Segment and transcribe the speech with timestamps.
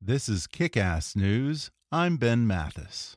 [0.00, 1.70] This is Kick Ass News.
[1.90, 3.16] I'm Ben Mathis.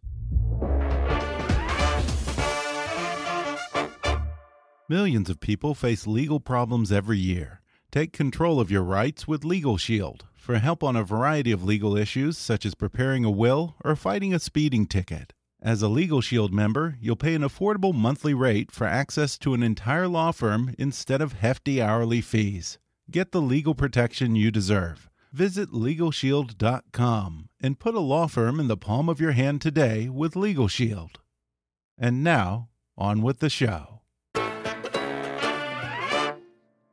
[4.87, 7.61] Millions of people face legal problems every year.
[7.91, 11.97] Take control of your rights with Legal Shield for help on a variety of legal
[11.97, 15.33] issues, such as preparing a will or fighting a speeding ticket.
[15.61, 19.61] As a Legal Shield member, you'll pay an affordable monthly rate for access to an
[19.61, 22.79] entire law firm instead of hefty hourly fees.
[23.11, 25.08] Get the legal protection you deserve.
[25.31, 30.35] Visit LegalShield.com and put a law firm in the palm of your hand today with
[30.35, 31.19] Legal Shield.
[31.99, 34.01] And now, on with the show.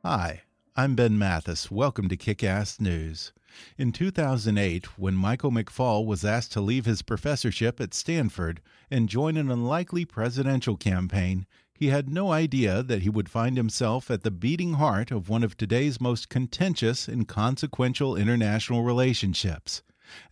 [0.03, 0.43] Hi,
[0.75, 1.71] I'm Ben Mathis.
[1.71, 3.33] Welcome to Kick Ass News.
[3.75, 9.35] In 2008, when Michael McFaul was asked to leave his professorship at Stanford and join
[9.35, 14.31] an unlikely presidential campaign, he had no idea that he would find himself at the
[14.31, 19.83] beating heart of one of today's most contentious and consequential international relationships.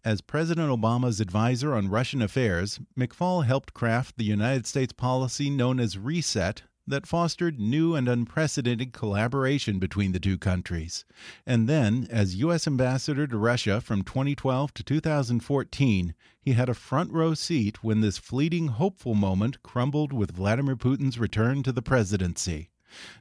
[0.04, 5.80] As President Obama's advisor on Russian affairs, McFaul helped craft the United States policy known
[5.80, 11.06] as Reset that fostered new and unprecedented collaboration between the two countries.
[11.46, 12.68] And then, as U.S.
[12.68, 18.18] Ambassador to Russia from 2012 to 2014, he had a front row seat when this
[18.18, 22.70] fleeting hopeful moment crumbled with Vladimir Putin's return to the presidency.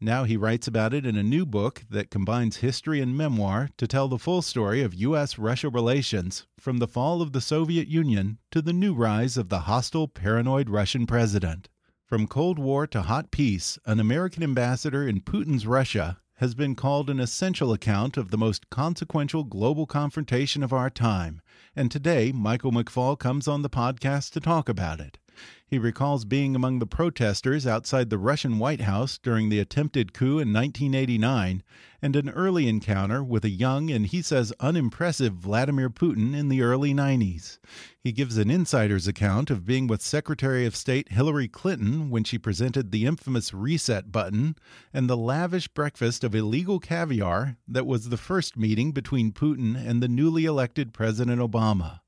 [0.00, 3.88] Now he writes about it in a new book that combines history and memoir to
[3.88, 5.38] tell the full story of U.S.
[5.38, 9.60] Russia relations from the fall of the Soviet Union to the new rise of the
[9.60, 11.68] hostile, paranoid Russian president.
[12.14, 17.10] From Cold War to hot peace, an American ambassador in Putin's Russia has been called
[17.10, 21.42] an essential account of the most consequential global confrontation of our time.
[21.74, 25.18] And today, Michael McFaul comes on the podcast to talk about it.
[25.66, 30.38] He recalls being among the protesters outside the Russian White House during the attempted coup
[30.38, 31.62] in 1989
[32.00, 36.62] and an early encounter with a young and he says unimpressive Vladimir Putin in the
[36.62, 37.58] early 90s.
[37.98, 42.38] He gives an insider's account of being with Secretary of State Hillary Clinton when she
[42.38, 44.56] presented the infamous reset button
[44.92, 50.02] and the lavish breakfast of illegal caviar that was the first meeting between Putin and
[50.02, 52.00] the newly elected President Obama.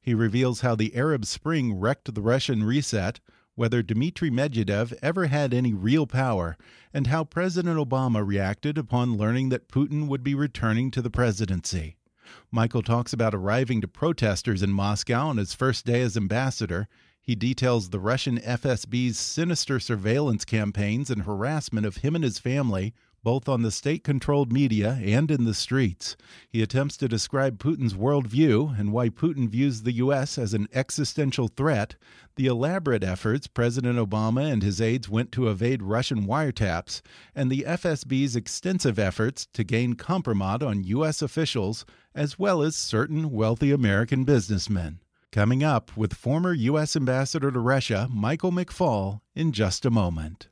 [0.00, 3.20] He reveals how the Arab Spring wrecked the Russian reset,
[3.54, 6.56] whether Dmitry Medvedev ever had any real power,
[6.92, 11.96] and how President Obama reacted upon learning that Putin would be returning to the presidency.
[12.50, 16.88] Michael talks about arriving to protesters in Moscow on his first day as ambassador.
[17.20, 22.94] He details the Russian FSB's sinister surveillance campaigns and harassment of him and his family
[23.22, 26.16] both on the state controlled media and in the streets.
[26.48, 30.38] He attempts to describe Putin's worldview and why Putin views the U.S.
[30.38, 31.96] as an existential threat,
[32.36, 37.00] the elaborate efforts President Obama and his aides went to evade Russian wiretaps,
[37.34, 41.22] and the FSB's extensive efforts to gain kompromat on U.S.
[41.22, 41.84] officials
[42.14, 45.00] as well as certain wealthy American businessmen.
[45.30, 46.94] Coming up with former U.S.
[46.94, 50.48] Ambassador to Russia, Michael McFaul, in just a moment.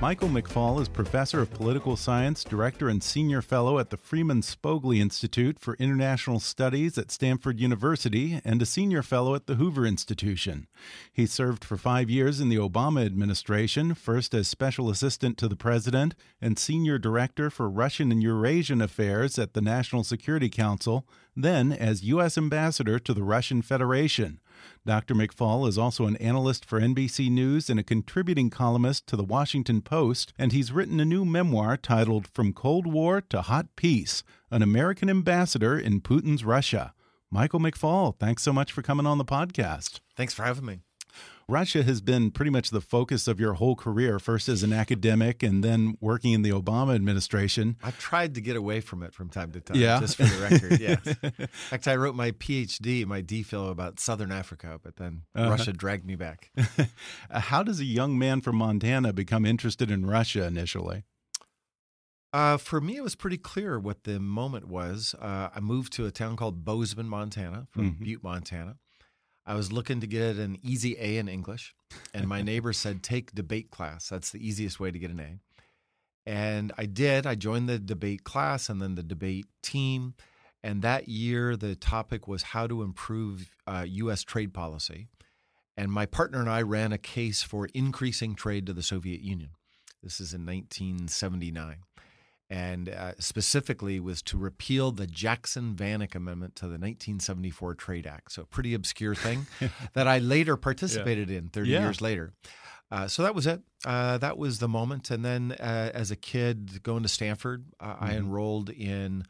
[0.00, 4.98] Michael McFaul is professor of political science, director and senior fellow at the Freeman Spogli
[4.98, 10.68] Institute for International Studies at Stanford University, and a senior fellow at the Hoover Institution.
[11.12, 15.54] He served for five years in the Obama administration, first as special assistant to the
[15.54, 21.06] president and senior director for Russian and Eurasian affairs at the National Security Council,
[21.36, 22.38] then as U.S.
[22.38, 24.40] ambassador to the Russian Federation
[24.86, 25.14] Dr.
[25.14, 29.82] McFaul is also an analyst for NBC News and a contributing columnist to the Washington
[29.82, 34.62] Post, and he's written a new memoir titled From Cold War to Hot Peace An
[34.62, 36.94] American Ambassador in Putin's Russia.
[37.30, 40.00] Michael McFaul, thanks so much for coming on the podcast.
[40.16, 40.80] Thanks for having me.
[41.50, 45.42] Russia has been pretty much the focus of your whole career, first as an academic
[45.42, 47.76] and then working in the Obama administration.
[47.82, 49.98] I've tried to get away from it from time to time, yeah.
[49.98, 50.80] just for the record.
[50.80, 51.16] yes.
[51.22, 55.50] In fact, I wrote my PhD, my DPhil about Southern Africa, but then uh -huh.
[55.50, 56.52] Russia dragged me back.
[57.30, 61.02] How does a young man from Montana become interested in Russia initially?
[62.32, 65.14] Uh, for me, it was pretty clear what the moment was.
[65.14, 68.04] Uh, I moved to a town called Bozeman, Montana, from mm -hmm.
[68.04, 68.76] Butte, Montana.
[69.46, 71.74] I was looking to get an easy A in English,
[72.14, 74.08] and my neighbor said, Take debate class.
[74.08, 75.38] That's the easiest way to get an A.
[76.26, 77.26] And I did.
[77.26, 80.14] I joined the debate class and then the debate team.
[80.62, 84.22] And that year, the topic was how to improve uh, U.S.
[84.22, 85.08] trade policy.
[85.76, 89.50] And my partner and I ran a case for increasing trade to the Soviet Union.
[90.02, 91.78] This is in 1979
[92.50, 98.32] and uh, specifically was to repeal the Jackson Vanik Amendment to the 1974 Trade Act.
[98.32, 99.46] So, a pretty obscure thing
[99.94, 101.38] that I later participated yeah.
[101.38, 101.80] in 30 yeah.
[101.80, 102.32] years later.
[102.92, 103.60] Uh, so that was it.
[103.84, 105.12] Uh, that was the moment.
[105.12, 108.04] And then, uh, as a kid going to Stanford, mm-hmm.
[108.04, 109.24] I enrolled in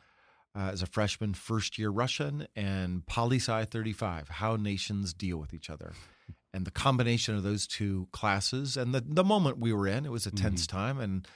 [0.57, 5.53] uh, as a freshman first year Russian and Poli Sci 35, how nations deal with
[5.53, 5.93] each other.
[6.53, 10.11] And the combination of those two classes and the, the moment we were in, it
[10.11, 10.77] was a tense mm-hmm.
[10.77, 10.99] time.
[10.99, 11.29] And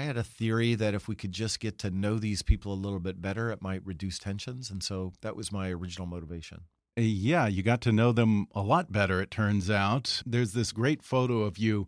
[0.00, 2.74] I had a theory that if we could just get to know these people a
[2.74, 4.70] little bit better, it might reduce tensions.
[4.70, 6.62] And so that was my original motivation.
[6.96, 10.22] Uh, yeah, you got to know them a lot better, it turns out.
[10.24, 11.86] There's this great photo of you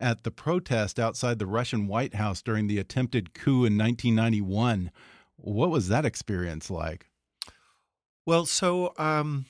[0.00, 4.90] at the protest outside the Russian White House during the attempted coup in 1991.
[5.36, 7.06] What was that experience like?
[8.26, 9.46] Well, so um,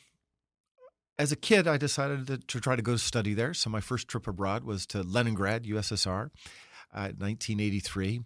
[1.18, 3.54] as a kid, I decided to, to, try to go study there.
[3.54, 6.28] So my first trip abroad was to Leningrad, USSR.
[6.92, 8.20] 1983.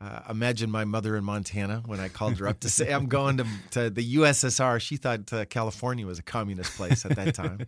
[0.00, 3.06] Uh, uh, imagine my mother in Montana when I called her up to say I'm
[3.06, 4.80] going to, to the USSR.
[4.80, 7.66] She thought uh, California was a communist place at that time.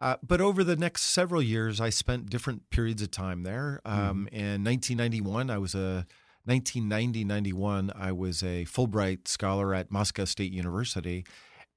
[0.00, 3.80] Uh, but over the next several years, I spent different periods of time there.
[3.84, 4.36] Um, mm.
[4.36, 6.08] In 1991, I was a
[6.48, 11.24] 1990-91, I was a Fulbright scholar at Moscow State University,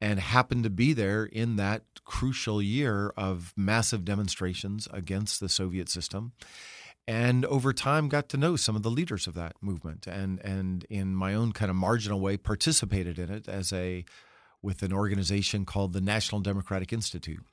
[0.01, 5.87] and happened to be there in that crucial year of massive demonstrations against the Soviet
[5.87, 6.33] system
[7.07, 10.85] and over time got to know some of the leaders of that movement and and
[10.89, 14.03] in my own kind of marginal way participated in it as a
[14.61, 17.45] with an organization called the National Democratic Institute.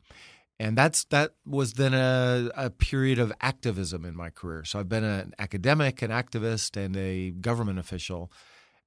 [0.59, 4.65] And that's that was then a, a period of activism in my career.
[4.65, 8.33] So I've been an academic, an activist, and a government official.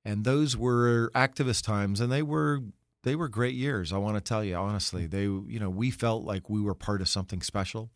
[0.03, 2.61] And those were activist times and they were
[3.03, 5.05] they were great years, I want to tell you honestly.
[5.05, 7.91] They you know, we felt like we were part of something special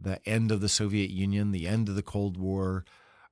[0.00, 2.84] the end of the Soviet Union, the end of the Cold War.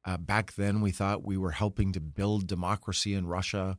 [0.04, 3.76] Uh, back then, we thought we were helping to build democracy in Russia.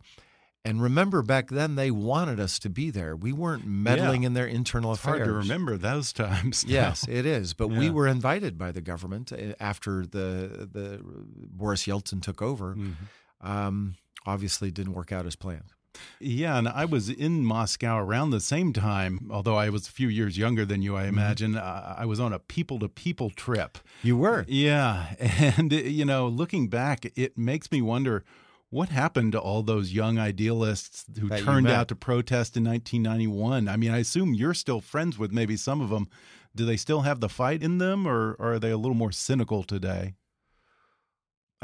[0.64, 3.16] And remember, back then they wanted us to be there.
[3.16, 4.28] We weren't meddling yeah.
[4.28, 5.20] in their internal it's affairs.
[5.20, 6.66] Hard to remember those times.
[6.66, 6.74] Now.
[6.74, 7.54] Yes, it is.
[7.54, 7.78] But yeah.
[7.78, 12.74] we were invited by the government uh, after the the Boris Yeltsin took over.
[12.74, 13.48] Mm-hmm.
[13.48, 13.96] Um,
[14.26, 15.72] obviously, didn't work out as planned.
[16.20, 20.08] Yeah, and I was in Moscow around the same time, although I was a few
[20.08, 21.18] years younger than you, I mm-hmm.
[21.18, 21.52] imagine.
[21.52, 21.98] Mm -hmm.
[21.98, 23.78] uh, I was on a people to people trip.
[24.04, 24.46] You were?
[24.48, 25.14] Yeah.
[25.58, 28.24] And, you know, looking back, it makes me wonder
[28.70, 33.68] what happened to all those young idealists who that turned out to protest in 1991?
[33.70, 36.08] I mean, I assume you're still friends with maybe some of them.
[36.56, 39.12] Do they still have the fight in them, or, or are they a little more
[39.12, 40.16] cynical today?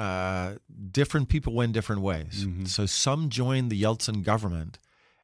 [0.01, 0.55] Uh,
[0.91, 2.45] different people went different ways.
[2.47, 2.65] Mm-hmm.
[2.65, 4.79] So some joined the Yeltsin government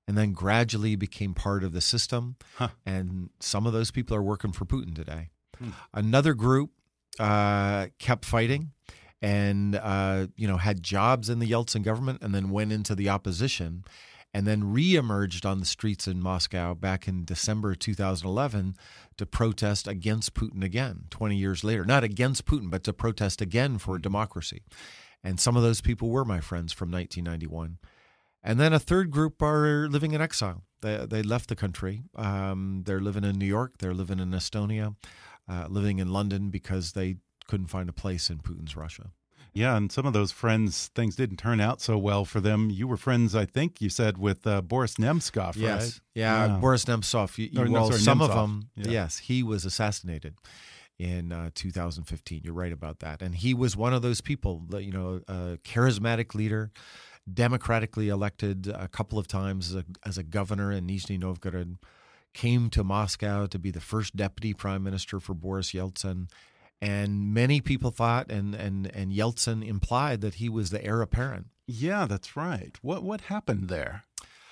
[0.08, 2.36] and then gradually became part of the system.
[2.58, 2.70] Huh.
[2.86, 5.30] And some of those people are working for Putin today.
[5.58, 5.70] Hmm.
[5.96, 6.70] Another group
[7.20, 8.72] uh, kept fighting
[9.20, 13.10] and uh, you know had jobs in the Yeltsin government and then went into the
[13.10, 13.84] opposition
[14.38, 18.76] and then re-emerged on the streets in Moscow back in December 2011
[19.18, 21.84] to protest against Putin again 20 years later.
[21.84, 24.62] Not against Putin, but to protest again for democracy.
[25.24, 27.80] And some of those people were my friends from 1991.
[28.44, 30.62] And then a third group are living in exile.
[30.84, 32.04] They, they left the country.
[32.16, 34.98] Um, they're living in New York, they're living in Estonia,
[35.50, 37.16] uh, living in London because they
[37.48, 39.10] couldn't find a place in Putin's Russia.
[39.54, 42.70] Yeah, and some of those friends, things didn't turn out so well for them.
[42.70, 45.84] You were friends, I think you said, with uh, Boris Nemtsov, yes.
[45.84, 46.02] right?
[46.14, 46.58] Yeah, yeah.
[46.58, 47.38] Boris Nemtsov.
[47.38, 48.30] You, you, well, no, sorry, some Nemtsov.
[48.30, 48.92] of them, yeah.
[48.92, 50.36] yes, he was assassinated
[51.00, 52.42] in uh, 2015.
[52.44, 53.22] You're right about that.
[53.22, 56.72] And he was one of those people, that you know, a charismatic leader,
[57.32, 61.78] democratically elected a couple of times as a, as a governor in Nizhny Novgorod
[62.34, 66.30] came to Moscow to be the first deputy prime minister for Boris Yeltsin.
[66.82, 71.48] And many people thought, and, and, and Yeltsin implied that he was the heir apparent.
[71.66, 72.78] Yeah, that's right.
[72.82, 74.04] What what happened there?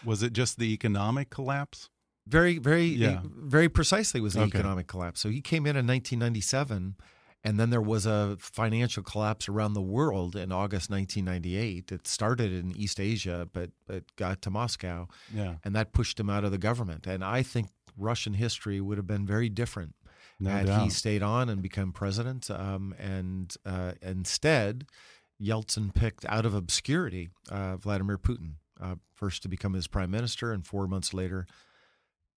[0.03, 1.89] Was it just the economic collapse?
[2.27, 3.21] Very, very, Yeah.
[3.23, 4.57] very precisely was the Okay.
[4.57, 5.19] economic collapse.
[5.21, 6.95] So he came in in 1997,
[7.43, 11.91] and then there was a financial collapse around the world in August 1998.
[11.91, 16.29] It started in East Asia, but but got to Moscow, Yeah, and that pushed him
[16.29, 17.05] out of the government.
[17.07, 19.93] And I think Russian history would have been very different
[20.39, 20.83] no had doubt.
[20.83, 22.49] he stayed on and become president.
[22.49, 24.85] Um, and uh, instead,
[25.41, 30.51] Yeltsin picked out of obscurity uh, Vladimir Putin, uh, first to become his prime minister,
[30.51, 31.45] and four months later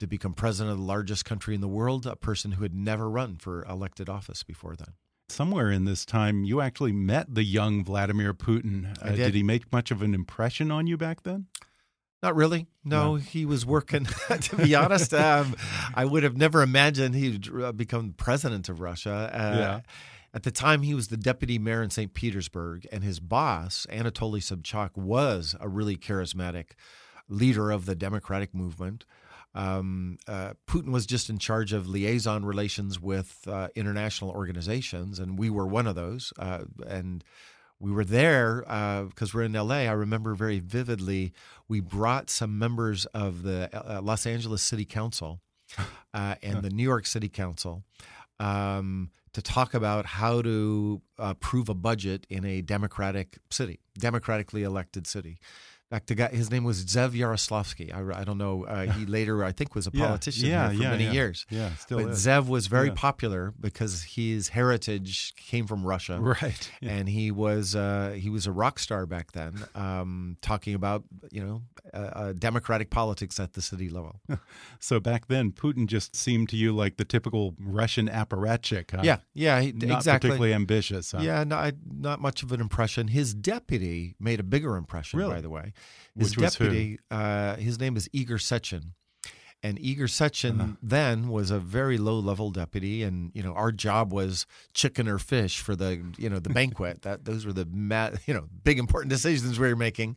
[0.01, 3.11] to become president of the largest country in the world, a person who had never
[3.11, 4.95] run for elected office before then.
[5.29, 8.97] Somewhere in this time, you actually met the young Vladimir Putin.
[9.03, 9.35] Uh, did.
[9.35, 11.47] he make much of an impression on you back then?
[12.23, 12.67] Not really.
[12.85, 13.15] No, No.
[13.17, 14.05] he was working.
[14.41, 15.55] to be honest, um,
[15.95, 19.31] I would have never imagined he'd uh, become president of Russia.
[19.33, 19.81] Uh, Yeah.
[20.35, 22.13] At the time, he was the deputy mayor in St.
[22.13, 26.73] Petersburg, and his boss, Anatoly Sobchak, was a really charismatic
[27.31, 29.07] leader of the democratic movement.
[29.55, 35.39] Um, uh, Putin was just in charge of liaison relations with uh, international organizations, and
[35.39, 36.33] we were one of those.
[36.39, 37.25] Uh, and
[37.81, 38.63] we were there
[39.09, 39.83] because we're in LA.
[39.87, 41.33] I remember very vividly.
[41.69, 45.41] We brought some members of the uh, Los Angeles City Council
[46.15, 47.85] uh, and the New York City Council
[48.41, 54.63] um, to talk about how to uh, approve a budget in a democratic city, democratically
[54.63, 55.39] elected city.
[55.91, 57.95] Fact, the guy, his name was Zev Yaroslavsky.
[57.95, 58.65] I, I don't know.
[58.67, 61.13] Uh, he later, I think, was a politician yeah, here for yeah, many yeah.
[61.13, 61.47] years.
[61.49, 62.27] Yeah, still But is.
[62.27, 62.95] Zev was very Yeah.
[62.95, 66.71] popular because his heritage came from Russia right.
[66.83, 66.91] Yeah.
[66.91, 71.43] and he was uh, he was a rock star back then, um, talking about you
[71.43, 71.63] know
[71.95, 74.21] uh, uh, democratic politics at the city level.
[74.81, 78.93] So back then, Putin just seemed to you like the typical Russian apparatchik.
[78.93, 79.01] Huh?
[79.03, 80.29] Yeah, yeah, he, not exactly.
[80.29, 81.11] particularly ambitious.
[81.13, 81.19] Huh?
[81.21, 83.09] Yeah, not not much of an impression.
[83.09, 85.35] His deputy made a bigger impression, Really?
[85.35, 85.73] by the way.
[86.19, 88.93] His Which deputy, uh, his name is Igor Sechin.
[89.61, 90.73] And Igor Sechin Uh-huh.
[90.81, 95.19] then was a very low level deputy, and you know our job was chicken or
[95.19, 97.03] fish for the you know the banquet.
[97.03, 100.17] That those were the ma- you know big important decisions we were making.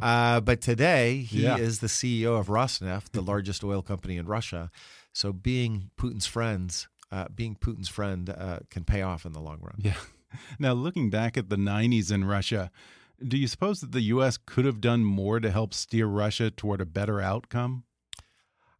[0.00, 1.58] Uh, but today he Yeah.
[1.58, 4.70] is the CEO of Rosneft, the largest oil company in Russia.
[5.12, 9.58] So being Putin's friends, uh, being Putin's friend, uh, can pay off in the long
[9.60, 9.76] run.
[9.78, 9.94] Yeah.
[10.58, 12.70] Now, looking back at the 90s in Russia,
[13.26, 14.36] do you suppose that the U.S.
[14.36, 17.84] could have done more to help steer Russia toward a better outcome?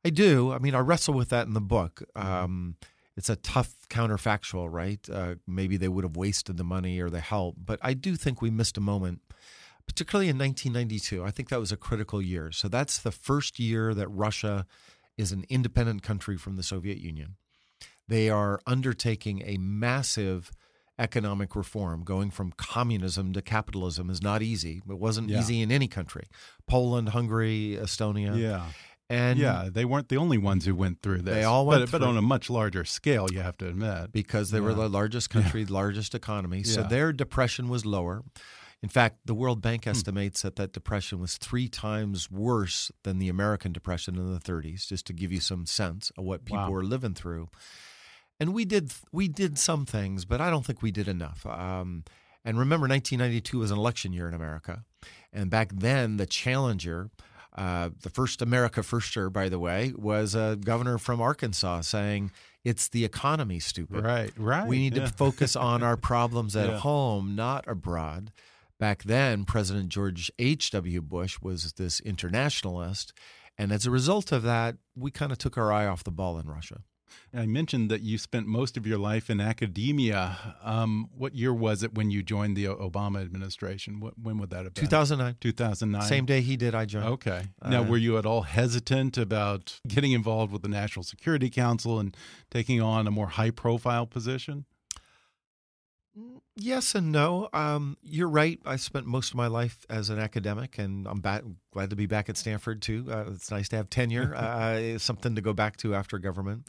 [0.04, 0.52] I do.
[0.52, 2.02] I mean, I wrestle with that in the book.
[2.14, 2.76] Um,
[3.16, 5.06] it's a tough counterfactual, right?
[5.10, 8.40] Uh, maybe they would have wasted the money or the help, but I do think
[8.40, 9.20] we missed a moment,
[9.88, 11.24] particularly in 1992.
[11.24, 12.52] I think that was a critical year.
[12.52, 14.66] So that's the first year that Russia
[15.16, 17.34] is an independent country from the Soviet Union.
[18.06, 20.52] They are undertaking a massive
[20.98, 22.02] economic reform.
[22.04, 24.82] Going from communism to capitalism is not easy.
[24.88, 25.40] It wasn't Yeah.
[25.40, 26.24] easy in any country.
[26.66, 28.36] Poland, Hungary, Estonia.
[28.38, 28.72] Yeah.
[29.10, 31.34] And yeah, they weren't the only ones who went through this.
[31.34, 34.12] They all went but, but on a much larger scale, you have to admit.
[34.12, 36.62] because they were the largest country, largest economy.
[36.62, 36.88] So Yeah.
[36.88, 38.22] their depression was lower.
[38.82, 39.90] In fact, the World Bank Hmm.
[39.90, 44.86] estimates that that depression was three times worse than the American depression in the 30s,
[44.86, 46.70] just to give you some sense of what people Wow.
[46.70, 47.48] were living through.
[48.40, 51.44] And we did we did some things, but I don't think we did enough.
[51.46, 52.04] Um,
[52.44, 54.84] and remember, 1992 was an election year in America,
[55.32, 57.10] and back then the challenger.
[57.56, 62.30] Uh, the first America Firster, by the way, was a governor from Arkansas saying
[62.62, 64.04] it's the economy, stupid.
[64.04, 64.68] right, right.
[64.68, 65.06] We need yeah.
[65.06, 66.78] to focus on our problems at Yeah.
[66.78, 68.30] home, not abroad.
[68.78, 71.00] Back then, President George H.W.
[71.02, 73.12] Bush was this internationalist.
[73.56, 76.38] And as a result of that, we kind of took our eye off the ball
[76.38, 76.82] in Russia.
[77.34, 80.54] I mentioned that you spent most of your life in academia.
[80.62, 84.00] Um, what year was it when you joined the Obama administration?
[84.00, 84.84] What, when would that have been?
[84.84, 85.36] 2009.
[85.40, 86.02] 2009.
[86.08, 87.06] Same day he did, I joined.
[87.06, 87.42] Okay.
[87.64, 91.98] Now, Uh, were you at all hesitant about getting involved with the National Security Council
[92.00, 92.16] and
[92.50, 94.64] taking on a more high profile position?
[96.56, 97.48] Yes and no.
[97.52, 98.58] Um, you're right.
[98.66, 102.06] I spent most of my life as an academic, and I'm back, glad to be
[102.06, 103.06] back at Stanford too.
[103.08, 106.66] Uh, it's nice to have tenure, uh, something to go back to after government.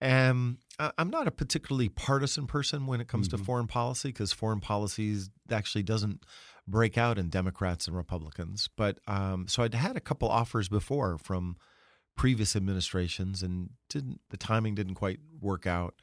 [0.00, 3.30] Um, I- I'm not a particularly partisan person when it comes Mhm.
[3.32, 5.18] to foreign policy because foreign policy
[5.50, 6.24] actually doesn't
[6.66, 8.68] break out in Democrats and Republicans.
[8.76, 11.56] But um, so I'd had a couple offers before from
[12.16, 15.94] previous administrations, and didn't the timing didn't quite work out.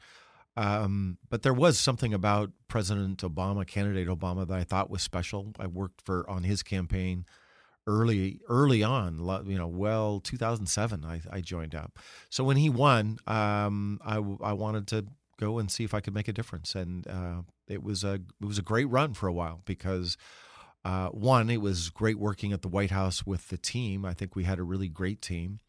[0.56, 5.52] Um, but there was something about President Obama, candidate Obama, that I thought was special.
[5.58, 7.26] I worked for on his campaign
[7.86, 11.98] early early on you know well 2007 I, I joined up.
[12.30, 15.06] So when he won um, I, I wanted to
[15.38, 16.74] go and see if I could make a difference.
[16.74, 20.16] And uh, it was a it was a great run for a while because
[20.84, 24.04] uh, one it was great working at the White House with the team.
[24.04, 25.60] I think we had a really great team.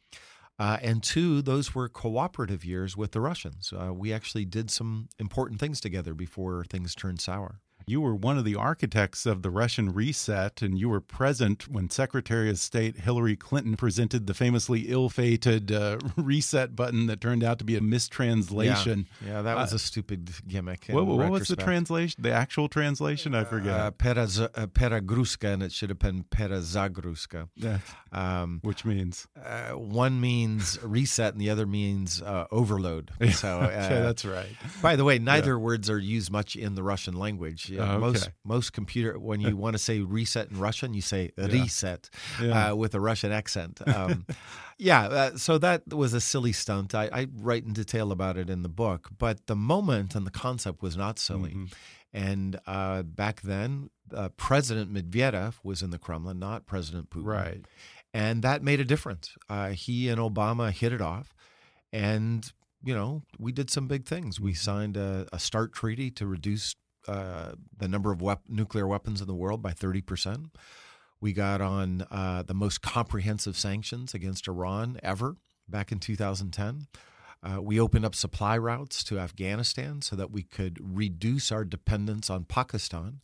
[0.59, 3.71] Uh, and two those were cooperative years with the Russians.
[3.71, 8.37] Uh, we actually did some important things together before things turned sour you were one
[8.37, 12.97] of the architects of the Russian reset, and you were present when Secretary of State
[12.97, 17.77] Hillary Clinton presented the famously ill fated uh, reset button that turned out to be
[17.77, 19.07] a mistranslation.
[19.25, 20.87] Yeah, yeah that was uh, a stupid gimmick.
[20.89, 22.21] What, what was the translation?
[22.21, 23.33] The actual translation?
[23.33, 23.73] I forget.
[23.73, 27.47] Uh, Peregruzka, and it should have been Perezagruzka.
[27.55, 27.79] Yeah.
[28.11, 29.27] Um, Which means?
[29.41, 33.11] Uh, one means reset, and the other means uh, overload.
[33.37, 34.49] So okay, uh, that's right.
[34.81, 35.57] By the way, neither yeah.
[35.57, 37.69] words are used much in the Russian language.
[37.77, 37.99] Yeah, oh, okay.
[37.99, 42.09] Most most computer when you want to say reset in Russian, you say reset
[42.41, 42.71] yeah.
[42.71, 43.79] uh, with a Russian accent.
[43.87, 44.25] Um,
[44.77, 46.93] yeah, uh, so that was a silly stunt.
[46.93, 50.31] I, I, write in detail about it in the book, but the moment and the
[50.31, 51.51] concept was not silly.
[51.51, 51.65] Mm-hmm.
[52.13, 57.25] And uh, back then, uh, President Medvedev was in the Kremlin, not President Putin.
[57.25, 57.65] Right.
[58.13, 59.35] And that made a difference.
[59.49, 61.35] Uh, he and Obama hit it off.
[61.91, 62.51] And
[62.83, 64.39] you know, we did some big things.
[64.39, 64.57] We mm-hmm.
[64.57, 66.75] signed a, a START treaty to reduce
[67.07, 70.51] uh, the number of wep- nuclear weapons in the world by 30%.
[71.19, 75.37] We got on uh, the most comprehensive sanctions against Iran ever
[75.67, 76.87] back in 2010.
[77.43, 82.29] Uh, we opened up supply routes to Afghanistan so that we could reduce our dependence
[82.29, 83.21] on Pakistan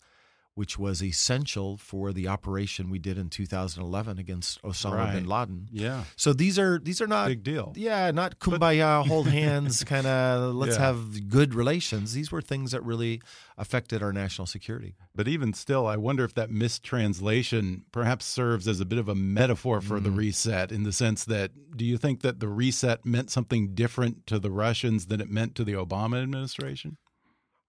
[0.55, 5.13] which was essential for the operation we did in 2011 against Osama right.
[5.13, 5.67] bin Laden.
[5.71, 6.03] Yeah.
[6.15, 7.73] So these are these are not big deal.
[7.75, 10.87] Yeah, not kumbaya, but, hold hands, kind of let's yeah.
[10.87, 12.13] have good relations.
[12.13, 13.21] These were things that really
[13.57, 14.95] affected our national security.
[15.15, 19.15] But even still, I wonder if that mistranslation perhaps serves as a bit of a
[19.15, 20.03] metaphor for mm.
[20.03, 24.27] the reset in the sense that do you think that the reset meant something different
[24.27, 26.97] to the Russians than it meant to the Obama administration?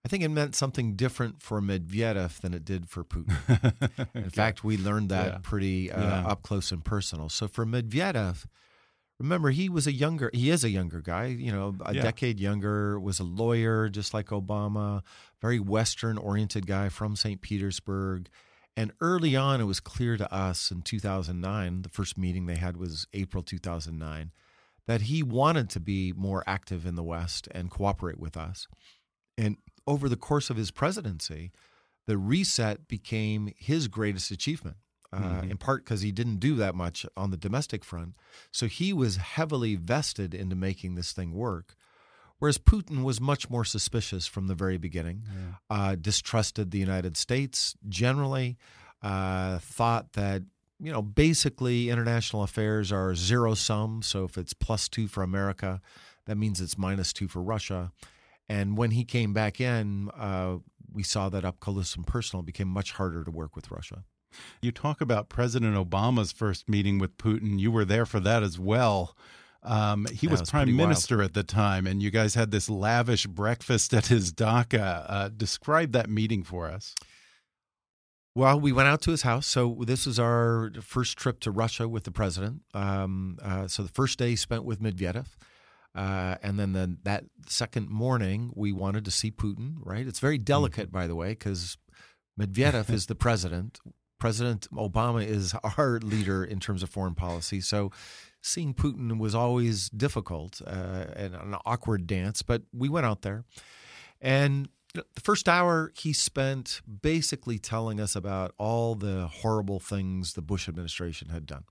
[0.05, 4.09] I think it meant something different for Medvedev than it did for Putin.
[4.15, 5.39] In fact, we learned that yeah.
[5.43, 6.27] pretty uh, yeah.
[6.27, 7.31] up close and personal.
[7.31, 8.45] So for Medvedev,
[9.19, 12.03] remember he was a younger, he is a younger guy, you know, a yeah.
[12.03, 15.03] decade younger, was a lawyer just like Obama,
[15.41, 17.41] very Western oriented guy from St.
[17.41, 18.29] Petersburg.
[18.77, 22.77] And early on, it was clear to us in 2009, the first meeting they had
[22.77, 24.33] was April 2009,
[24.87, 28.67] that he wanted to be more active in the West and cooperate with us.
[29.39, 31.53] And over the course of his presidency,
[32.07, 34.77] the reset became his greatest achievement.
[35.13, 35.51] Uh, mm-hmm.
[35.53, 38.15] In part because he didn't do that much on the domestic front.
[38.51, 41.77] So he was heavily vested into making this thing work.
[42.41, 45.55] Whereas Putin was much more suspicious from the very beginning, yeah.
[45.71, 48.59] uh, distrusted the United States generally,
[49.03, 50.43] uh, thought that
[50.81, 54.03] you know basically international affairs are zero sum.
[54.03, 55.81] So if it's plus two for America,
[56.27, 57.93] that means it's minus two for Russia.
[58.49, 60.57] And when he came back in, uh,
[60.93, 64.05] we saw that up close and personal it became much harder to work with Russia.
[64.61, 67.59] You talk about President Obama's first meeting with Putin.
[67.59, 69.17] You were there for that as well.
[69.63, 71.31] Um, he was, was, prime minister wild.
[71.31, 75.07] at the time, and you guys had this lavish breakfast at his dacha.
[75.09, 76.95] Uh, describe that meeting for us.
[78.35, 79.47] Well, we went out to his house.
[79.47, 82.63] So this was our first trip to Russia with the president.
[82.75, 85.27] Um, uh, so the first day spent with Medvedev.
[85.95, 90.07] Uh, and then the, that second morning, we wanted to see Putin, right?
[90.07, 90.99] It's very delicate, mm-hmm.
[90.99, 91.77] by the way, because
[92.39, 93.79] Medvedev is the president.
[94.19, 97.61] President Obama is our leader in terms of foreign policy.
[97.61, 97.93] So
[98.43, 103.45] seeing Putin was always difficult uh, and an awkward dance, but we went out there.
[104.21, 110.43] And the first hour, he spent basically telling us about all the horrible things the
[110.43, 111.65] Bush administration had done,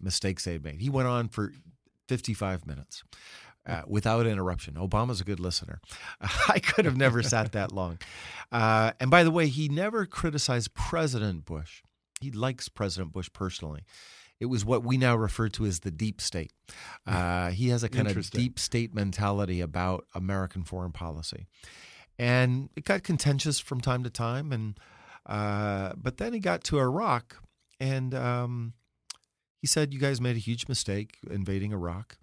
[0.00, 0.80] mistakes they had made.
[0.80, 1.52] He went on for
[2.08, 3.04] 55 minutes
[3.66, 4.74] uh, without interruption.
[4.74, 5.80] Obama's a good listener.
[6.48, 7.98] I could have never sat that long.
[8.50, 11.82] Uh, and by the way, he never criticized President Bush.
[12.20, 13.82] He likes President Bush personally.
[14.38, 16.52] It was what we now refer to as the deep state.
[17.06, 21.46] Uh, he has a kind of deep state mentality about American foreign policy.
[22.18, 24.52] And it got contentious from time to time.
[24.52, 24.80] And
[25.26, 27.36] uh, but then he got to Iraq,
[27.78, 28.72] and um,
[29.60, 32.16] he said, "You guys made a huge mistake invading Iraq."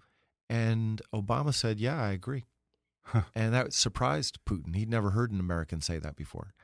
[0.48, 2.46] And Obama said, Yeah, I agree.
[3.02, 3.22] Huh.
[3.34, 4.76] And that surprised Putin.
[4.76, 6.54] He'd never heard an American say that before.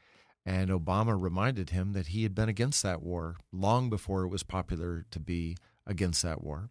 [0.46, 4.42] And Obama reminded him that he had been against that war long before it was
[4.42, 6.68] popular to be against that war.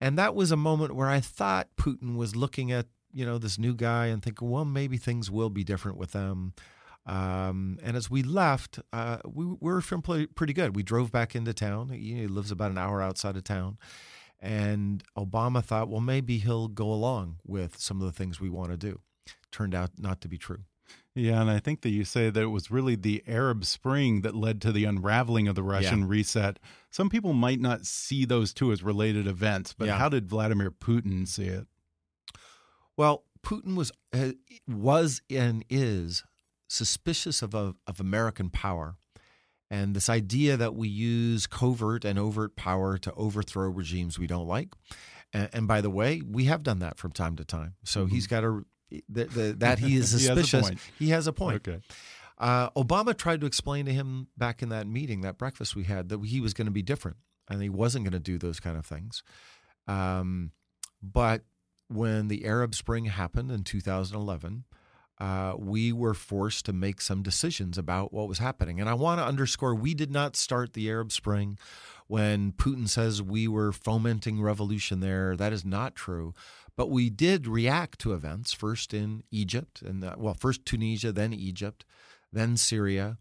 [0.00, 3.58] And that was a moment where I thought Putin was looking at, you know, this
[3.58, 6.52] new guy and thinking, well, maybe things will be different with them.
[7.06, 10.76] Um, and as we left, uh, we, we, were feeling pretty good.
[10.76, 11.88] We drove back into town.
[11.88, 13.78] He, he lives about an hour outside of town.
[14.42, 18.72] And Obama thought, well, maybe he'll go along with some of the things we want
[18.72, 19.00] to do.
[19.52, 20.64] Turned out not to be true.
[21.14, 24.34] Yeah, and I think that you say that it was really the Arab Spring that
[24.34, 26.06] led to the unraveling of the Russian yeah.
[26.08, 26.58] reset.
[26.90, 29.98] Some people might not see those two as related events, but yeah.
[29.98, 31.66] how did Vladimir Putin see it?
[32.96, 34.32] Well, Putin was uh,
[34.66, 36.24] was and is
[36.68, 38.96] suspicious of a, of American power,
[39.72, 44.46] and this idea that we use covert and overt power to overthrow regimes we don't
[44.46, 44.68] like.
[45.32, 47.76] And, and by the way, we have done that from time to time.
[47.82, 48.12] So mm -hmm.
[48.12, 48.64] he's got a
[49.08, 50.68] the, the, that he is suspicious.
[50.68, 51.66] he, has he, has a point.
[51.66, 51.80] Okay.
[52.36, 56.08] Uh, Obama tried to explain to him back in that meeting, that breakfast we had,
[56.10, 57.16] that he was going to be different
[57.48, 59.22] and he wasn't going to do those kind of things.
[59.86, 60.50] Um,
[61.00, 61.42] but
[61.88, 64.64] when the Arab Spring happened in 2011,
[65.22, 68.80] uh, we were forced to make some decisions about what was happening.
[68.80, 71.58] And I want to underscore we did not start the Arab Spring
[72.08, 75.36] when Putin says we were fomenting revolution there.
[75.36, 76.34] That is not true.
[76.76, 81.32] But we did react to events first in Egypt, and uh, well, first Tunisia, then
[81.32, 81.84] Egypt,
[82.32, 83.16] then Syria,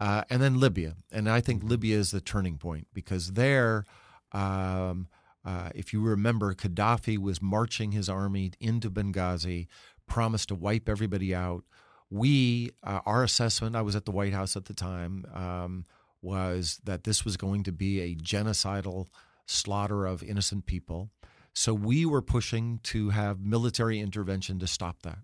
[0.00, 0.96] uh, and then Libya.
[1.12, 3.84] And I think Libya is the turning point because there,
[4.32, 5.06] um,
[5.44, 9.68] uh, if you remember, Gaddafi was marching his army into Benghazi,
[10.06, 11.64] promised to wipe everybody out.
[12.10, 15.84] We, uh, our assessment, I was at the White House at the time, um,
[16.22, 19.06] was that this was going to be a genocidal
[19.46, 21.10] slaughter of innocent people.
[21.52, 25.18] So we were pushing to have military intervention to stop that.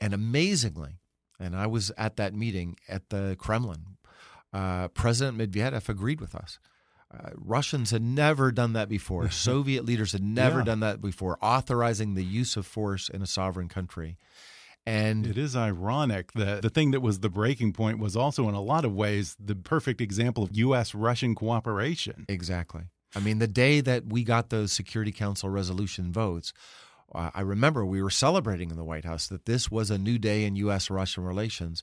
[0.00, 1.00] And amazingly,
[1.38, 3.98] and I was at that meeting at the Kremlin,
[4.52, 6.58] uh, President Medvedev agreed with us.
[7.12, 9.30] Uh, Russians had never done that before.
[9.30, 10.64] Soviet leaders had never yeah.
[10.64, 14.18] done that before, authorizing the use of force in a sovereign country.
[14.86, 18.54] And it is ironic that the thing that was the breaking point was also, in
[18.54, 20.94] a lot of ways, the perfect example of U.S.
[20.94, 22.24] Russian cooperation.
[22.26, 22.84] Exactly.
[23.14, 26.54] I mean, the day that we got those Security Council resolution votes,
[27.14, 30.18] uh, I remember we were celebrating in the White House that this was a new
[30.18, 30.88] day in U.S.
[30.88, 31.82] Russian relations.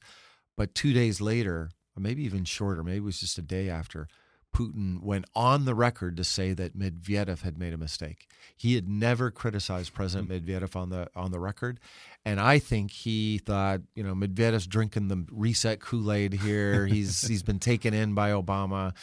[0.57, 4.07] But two days later, or maybe even shorter, maybe it was just a day after,
[4.55, 8.29] Putin went on the record to say that Medvedev had made a mistake.
[8.55, 10.35] He had never criticized President hmm.
[10.35, 11.79] Medvedev on the on the record,
[12.23, 16.87] and I think he thought, you know, Medvedev's drinking the reset Kool Aid here.
[16.95, 18.93] He's he's been taken in by Obama.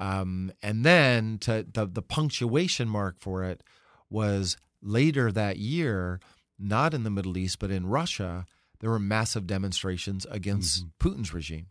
[0.00, 3.64] Um, and then to the, the punctuation mark for it
[4.10, 6.20] was later that year,
[6.58, 8.46] not in the Middle East, but in Russia,
[8.80, 11.08] there were massive demonstrations against mm-hmm.
[11.08, 11.66] Putin's regime.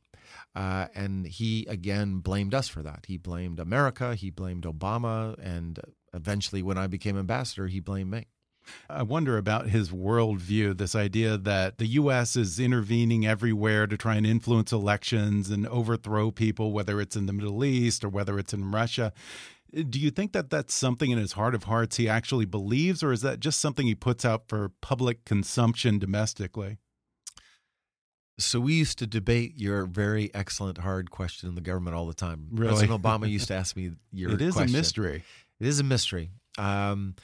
[0.57, 3.05] Uh, and he again blamed us for that.
[3.07, 5.79] He blamed America, he blamed Obama, and
[6.15, 8.25] eventually, when I became ambassador, he blamed me.
[8.89, 12.35] I wonder about his worldview this idea that the U.S.
[12.35, 17.33] is intervening everywhere to try and influence elections and overthrow people, whether it's in the
[17.33, 19.13] Middle East or whether it's in Russia.
[19.71, 23.11] Do you think that that's something in his heart of hearts he actually believes, or
[23.11, 26.79] is that just something he puts out for public consumption domestically?
[28.39, 32.13] So we used to debate your very excellent hard question in the government all the
[32.13, 32.47] time.
[32.51, 32.69] Really?
[32.69, 34.31] President Obama used to ask me your.
[34.31, 34.75] It is question.
[34.75, 35.23] a mystery.
[35.59, 36.29] It is a mystery.
[36.57, 37.15] Um,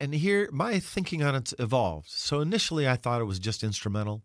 [0.00, 2.08] and here my thinking on it's evolved.
[2.10, 4.22] So initially, I thought it was just instrumental.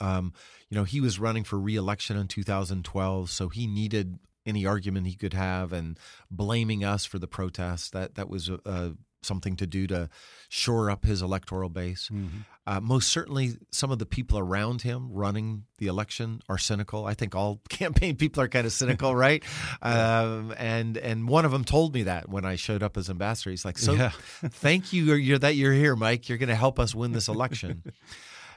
[0.00, 0.32] Um,
[0.68, 5.14] you know, he was running for reelection in 2012, so he needed any argument he
[5.14, 5.98] could have, and
[6.30, 8.90] blaming us for the protests that that was uh,
[9.22, 10.08] something to do to
[10.48, 12.10] shore up his electoral base.
[12.12, 12.38] Mm-hmm.
[12.66, 17.06] Uh, most certainly, some of the people around him running the election are cynical.
[17.06, 19.42] I think all campaign people are kind of cynical, right?
[19.82, 23.50] Um, and and one of them told me that when I showed up as ambassador.
[23.50, 24.10] He's like, "So, yeah.
[24.44, 26.28] thank you you're, that you're here, Mike.
[26.28, 27.82] You're going to help us win this election."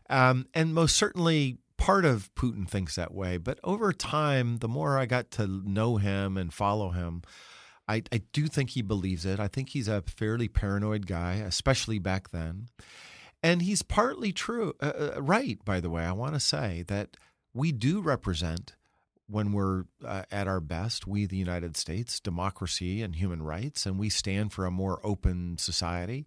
[0.09, 3.37] um, and most certainly, part of Putin thinks that way.
[3.37, 7.23] But over time, the more I got to know him and follow him.
[7.87, 9.39] I, I do think he believes it.
[9.39, 12.69] I think he's a fairly paranoid guy, especially back then.
[13.43, 16.03] And he's partly true, uh, uh right, by the way.
[16.03, 17.17] I want to say that
[17.53, 18.75] we do represent,
[19.27, 23.97] when we're uh, at our best, we, the United States, democracy and human rights, and
[23.97, 26.25] we stand for a more open society.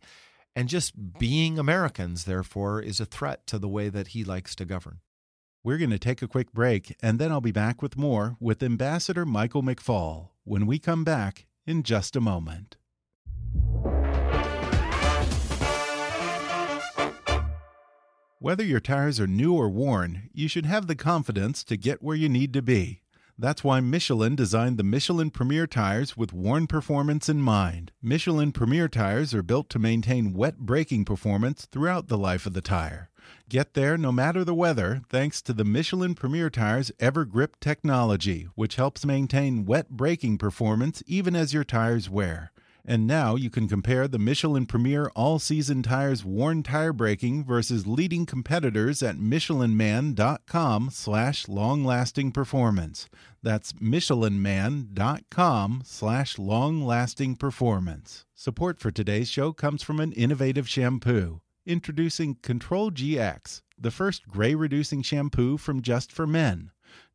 [0.57, 4.65] And just being Americans, therefore, is a threat to the way that he likes to
[4.65, 4.99] govern.
[5.63, 8.63] We're going to take a quick break, and then I'll be back with more with
[8.63, 12.79] Ambassador Michael McFaul when we come back in just a moment.
[18.41, 22.17] Whether your tires are new or worn, you should have the confidence to get where
[22.17, 23.03] you need to be.
[23.37, 27.93] That's why Michelin designed the Michelin Premier tires with worn performance in mind.
[28.01, 32.63] Michelin Premier tires are built to maintain wet braking performance throughout the life of the
[32.63, 33.08] tire.
[33.49, 38.77] Get there no matter the weather thanks to the Michelin Premier Tire's EverGrip technology, which
[38.77, 42.53] helps maintain wet braking performance even as your tires wear.
[42.85, 47.87] And now you can compare the Michelin Premier All Season Tires worn tire braking versus
[47.87, 53.09] leading competitors at michelinman.com slash long-lasting performance.
[53.43, 58.27] That's michelinman.com slash long-lasting performance.
[58.35, 61.41] Support for today's show comes from an innovative shampoo.
[61.69, 66.71] Introducing Control GX, the first gray reducing shampoo from Just for Men.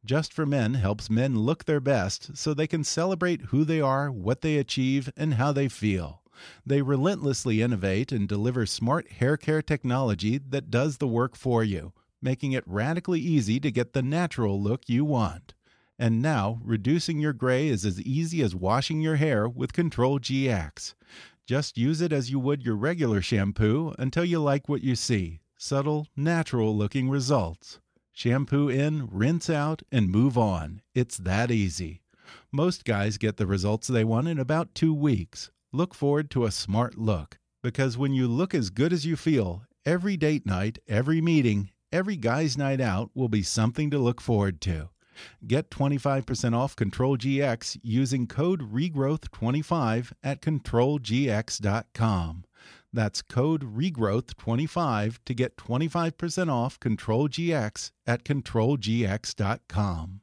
[0.06, 4.12] Just for Men helps men look their best so they can celebrate who they are,
[4.12, 6.22] what they achieve, and how they feel.
[6.64, 11.92] They relentlessly innovate and deliver smart hair care technology that does the work for you,
[12.22, 15.56] making it radically easy to get the natural look you want.
[15.98, 20.94] And now, reducing your gray is as easy as washing your hair with Control GX.
[21.46, 25.42] Just use it as you would your regular shampoo until you like what you see
[25.58, 27.80] subtle, natural looking results.
[28.14, 30.82] Shampoo in, rinse out, and move on.
[30.94, 32.02] It's that easy.
[32.52, 35.52] Most guys get the results they want in about two weeks.
[35.72, 37.40] Look forward to a smart look.
[37.62, 42.18] Because when you look as good as you feel, every date night, every meeting, every
[42.18, 44.90] guy's night out will be something to look forward to.
[45.46, 52.46] Get 25% off Control GX using code REGROWTH25 at controlgx.com.
[52.94, 60.22] That's code REGROWTH25 to get 25% off Control GX at controlgx.com.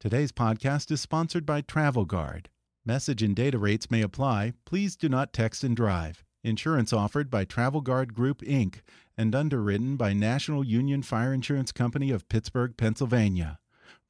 [0.00, 2.48] Today's podcast is sponsored by Travel Guard.
[2.84, 4.54] Message and data rates may apply.
[4.64, 6.24] Please do not text and drive.
[6.44, 8.80] Insurance offered by Travel Guard Group, Inc.,
[9.16, 13.60] and underwritten by National Union Fire Insurance Company of Pittsburgh, Pennsylvania.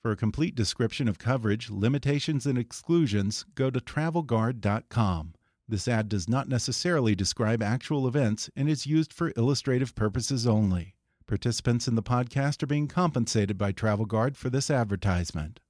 [0.02, 5.34] For a complete description of coverage, limitations, and exclusions, go to travelguard.com.
[5.68, 10.96] This ad does not necessarily describe actual events and is used for illustrative purposes only.
[11.28, 15.60] Participants in the podcast are being compensated by Travel Guard for this advertisement.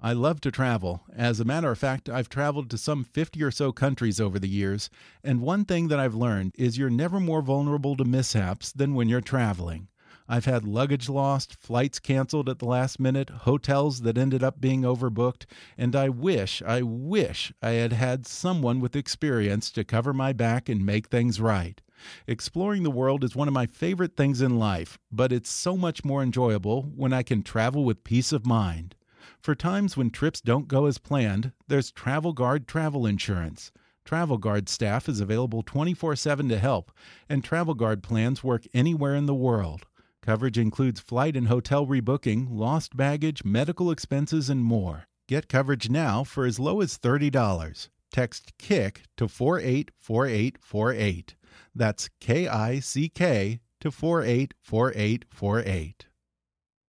[0.00, 1.04] I love to travel.
[1.14, 4.48] As a matter of fact, I've traveled to some 50 or so countries over the
[4.48, 4.90] years,
[5.22, 9.08] and one thing that I've learned is you're never more vulnerable to mishaps than when
[9.08, 9.86] you're traveling.
[10.30, 14.82] I've had luggage lost, flights canceled at the last minute, hotels that ended up being
[14.82, 15.46] overbooked,
[15.78, 20.68] and I wish, I wish I had had someone with experience to cover my back
[20.68, 21.80] and make things right.
[22.26, 26.04] Exploring the world is one of my favorite things in life, but it's so much
[26.04, 28.94] more enjoyable when I can travel with peace of mind.
[29.40, 33.72] For times when trips don't go as planned, there's Travel Guard travel insurance.
[34.04, 36.92] Travel Guard staff is available 24 7 to help,
[37.28, 39.86] and Travel Guard plans work anywhere in the world.
[40.28, 45.06] Coverage includes flight and hotel rebooking, lost baggage, medical expenses, and more.
[45.26, 47.88] Get coverage now for as low as $30.
[48.12, 51.34] Text KICK to 484848.
[51.74, 56.06] That's K I C K to 484848.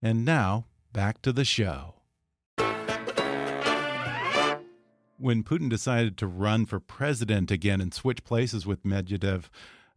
[0.01, 1.93] And now, back to the show.
[5.17, 9.45] When Putin decided to run for president again and switch places with Medvedev,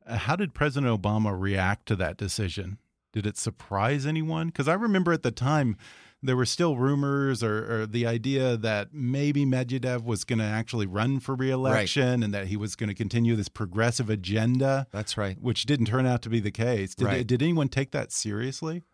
[0.06, 2.78] uh, how did President Obama react to that decision?
[3.12, 4.48] Did it surprise anyone?
[4.48, 5.76] Because I remember at the time
[6.22, 10.86] there were still rumors or, or the idea that maybe Medvedev was going to actually
[10.86, 12.24] run for reelection right.
[12.24, 14.86] and that he was going to continue this progressive agenda.
[14.92, 15.36] That's right.
[15.40, 16.94] Which didn't turn out to be the case.
[16.94, 17.26] Did, right.
[17.26, 18.84] did anyone take that seriously?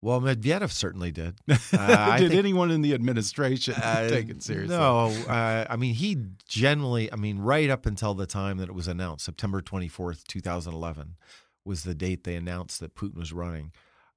[0.00, 1.38] Well, Medvedev certainly did.
[1.70, 4.74] Uh, did think, anyone in the administration uh, take it seriously?
[4.76, 5.08] No.
[5.28, 8.88] Uh, I mean, he generally, I mean, right up until the time that it was
[8.88, 11.16] announced, September 24th, 2011
[11.64, 13.72] was the date they announced that Putin was running.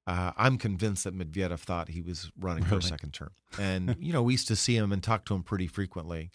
[0.08, 2.82] Uh, I'm convinced that Medvedev thought he was running really?
[2.82, 3.32] for a second term.
[3.60, 6.32] And, you know, we used to see him and talk to him pretty frequently.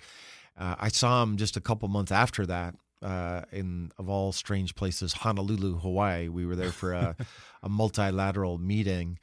[0.58, 4.74] Uh, I saw him just a couple months after that uh, in, of all strange
[4.74, 6.28] places, Honolulu, Hawaii.
[6.28, 7.16] We were there for a,
[7.62, 9.18] a multilateral meeting.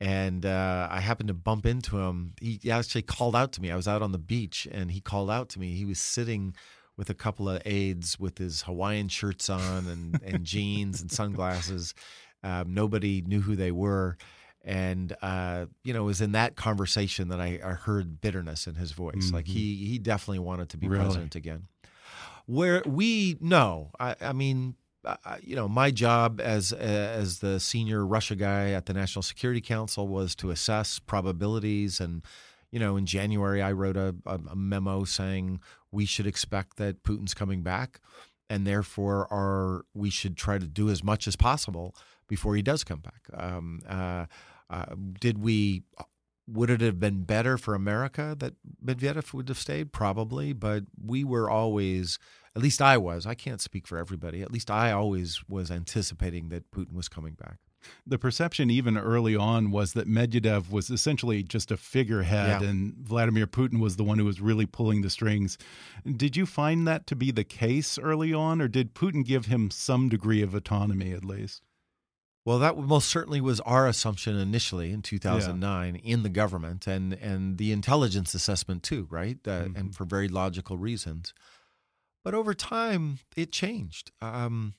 [0.00, 2.34] And uh, I happened to bump into him.
[2.40, 3.70] He actually called out to me.
[3.70, 5.74] I was out on the beach and he called out to me.
[5.74, 6.54] He was sitting
[6.96, 11.94] with a couple of aides with his Hawaiian shirts on and, and jeans and sunglasses.
[12.42, 14.16] Um, nobody knew who they were.
[14.64, 18.76] And uh, you know, it was in that conversation that I, I heard bitterness in
[18.76, 19.14] his voice.
[19.16, 19.34] Mm-hmm.
[19.34, 21.02] Like he he definitely wanted to be really?
[21.02, 21.66] president again.
[22.46, 28.06] Where we no, I, I mean, uh, you know, my job as as the senior
[28.06, 32.22] Russia guy at the National Security Council was to assess probabilities and
[32.72, 35.60] you know, in January, I wrote a, a, memo saying
[35.92, 38.00] we should expect that Putin's coming back,
[38.48, 41.94] and therefore our we should try to do as much as possible
[42.28, 43.22] before he does come back.
[43.34, 44.24] Um, uh,
[44.70, 45.82] uh, did we?
[46.48, 48.54] Would it have been better for America that
[48.84, 49.92] Medvedev would have stayed?
[49.92, 52.18] Probably, but we were always,
[52.56, 53.26] at least I was.
[53.26, 54.42] I can't speak for everybody.
[54.42, 57.58] At least I always was anticipating that Putin was coming back.
[58.06, 62.68] The perception, even early on, was that Medvedev was essentially just a figurehead, Yeah.
[62.68, 65.58] and Vladimir Putin was the one who was really pulling the strings.
[66.04, 69.70] Did you find that to be the case early on, or did Putin give him
[69.70, 71.62] some degree of autonomy at least?
[72.44, 77.56] Well, that most certainly was our assumption initially in 2009 in the government and and
[77.56, 79.38] the intelligence assessment too, right?
[79.46, 79.76] Uh, Mhm.
[79.76, 81.32] And for very logical reasons.
[82.24, 84.10] But over time, it changed.
[84.20, 84.74] Um,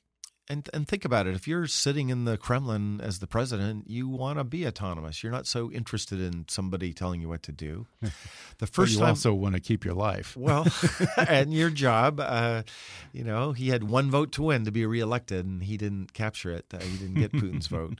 [0.49, 4.07] and and think about it: if you're sitting in the Kremlin as the president, you
[4.07, 5.23] want to be autonomous.
[5.23, 7.87] You're not so interested in somebody telling you what to do.
[8.59, 10.37] The But first you time, also want to keep your life.
[10.37, 10.67] well,
[11.17, 12.63] and your job, uh,
[13.11, 16.51] you know, he had one vote to win to be reelected, and he didn't capture
[16.51, 16.65] it.
[16.73, 17.97] Uh, he didn't get Putin's vote.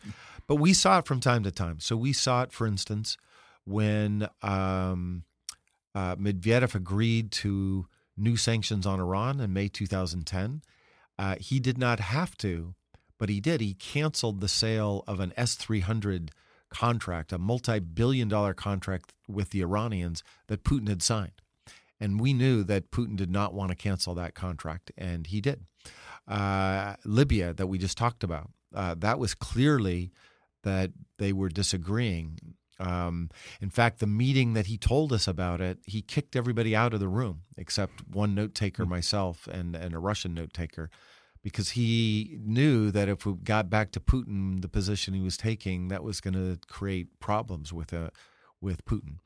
[0.48, 1.80] But we saw it from time to time.
[1.80, 3.18] So we saw it, for instance,
[3.66, 5.24] when um,
[5.96, 10.62] uh, Medvedev agreed to new sanctions on Iran in May 2010.
[11.24, 12.76] Uh, he did not have to,
[13.18, 13.62] but he did.
[13.62, 16.32] He canceled the sale of an S 300
[16.70, 21.42] contract, a multi billion dollar contract with the Iranians that Putin had signed.
[21.98, 25.62] And we knew that Putin did not want to cancel that contract, and he did.
[26.28, 30.12] Uh, Libya, that we just talked about, uh, that was clearly
[30.64, 32.38] that they were disagreeing.
[32.82, 33.30] Um,
[33.62, 37.00] in fact, the meeting that he told us about it, he kicked everybody out of
[37.00, 40.90] the room except one note taker, myself, and, and a Russian note taker,
[41.44, 45.90] because he knew that if we got back to Putin, the position he was taking,
[45.90, 48.10] that was going to create problems with uh,
[48.62, 49.18] with Putin.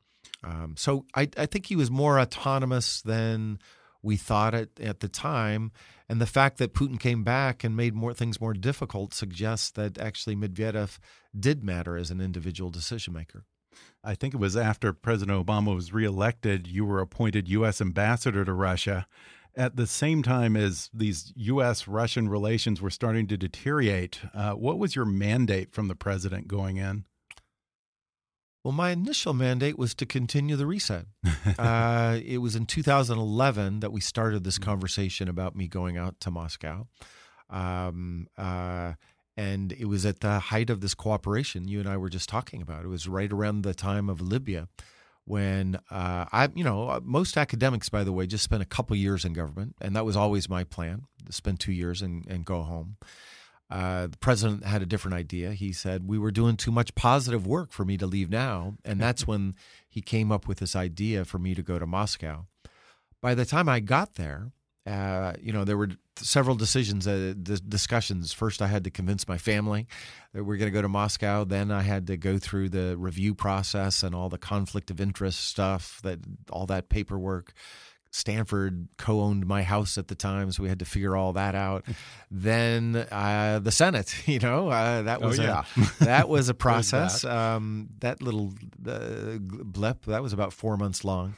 [0.42, 3.58] Um, so I, I think he was more autonomous than
[4.02, 5.72] we thought it at the time,
[6.08, 9.98] and the fact that Putin came back and made more things more difficult suggests that
[9.98, 10.98] actually Medvedev
[11.38, 13.44] did matter as an individual decision maker.
[14.02, 17.80] I think it was after President Obama was reelected, you were appointed U.S.
[17.80, 19.06] ambassador to Russia.
[19.58, 21.88] At the same time as these U.S.
[21.88, 26.76] Russian relations were starting to deteriorate, uh, what was your mandate from the president going
[26.76, 27.06] in?
[28.62, 31.06] Well, my initial mandate was to continue the reset.
[31.58, 36.30] uh, it was in 2011 that we started this conversation about me going out to
[36.30, 36.86] Moscow.
[37.50, 38.92] Um, uh,
[39.36, 42.62] and it was at the height of this cooperation you and I were just talking
[42.62, 42.84] about.
[42.84, 44.68] It was right around the time of Libya
[45.28, 49.26] when uh, I, you know, most academics, by the way, just spent a couple years
[49.26, 52.62] in government, and that was always my plan to spend two years and, and go
[52.62, 52.96] home.
[53.70, 55.52] Uh, the president had a different idea.
[55.52, 58.98] He said we were doing too much positive work for me to leave now, and
[58.98, 59.54] that's when
[59.86, 62.46] he came up with this idea for me to go to Moscow.
[63.20, 64.52] By the time I got there,
[64.88, 68.32] uh, you know, there were several decisions, uh, dis- discussions.
[68.32, 69.86] First, I had to convince my family
[70.32, 71.44] that we're going to go to Moscow.
[71.44, 75.40] Then I had to go through the review process and all the conflict of interest
[75.46, 76.18] stuff, that
[76.50, 77.52] all that paperwork.
[78.10, 81.84] Stanford co-owned my house at the time, so we had to figure all that out.
[82.30, 85.64] then uh, the Senate, you know, uh, that Oh, was yeah.
[85.76, 87.22] a, that was a process.
[87.24, 88.54] um, that little
[88.88, 91.34] uh, blip that was about four months long.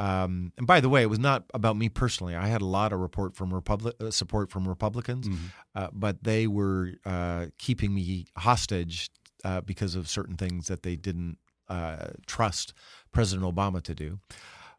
[0.00, 2.34] Um, and by the way, it was not about me personally.
[2.34, 5.28] I had a lot of report from Republic uh, support from Republicans,
[5.74, 9.10] uh, but they were uh, keeping me hostage
[9.44, 11.36] uh, because of certain things that they didn't
[11.68, 12.72] uh, trust
[13.12, 14.18] President Obama to do.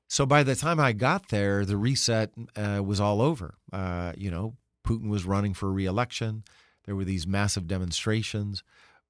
[0.07, 3.53] So by the time I got there, the reset uh, was all over.
[3.71, 4.55] Uh, you know,
[4.86, 6.43] Putin was running for reelection.
[6.86, 8.63] There were these massive demonstrations.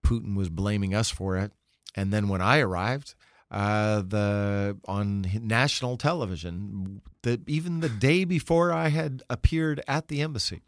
[0.05, 1.53] Putin was blaming us for it.
[1.95, 3.15] And then when I arrived,
[3.51, 10.21] uh, the on national television, the, even the day before I had appeared at the
[10.21, 10.61] embassy,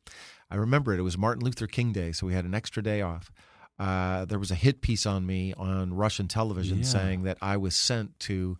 [0.51, 0.99] I remember it.
[0.99, 3.31] It was Martin Luther King Day, so we had an extra day off.
[3.79, 6.83] Uh, there was a hit piece on me on Russian television Yeah.
[6.83, 8.57] saying that I was sent to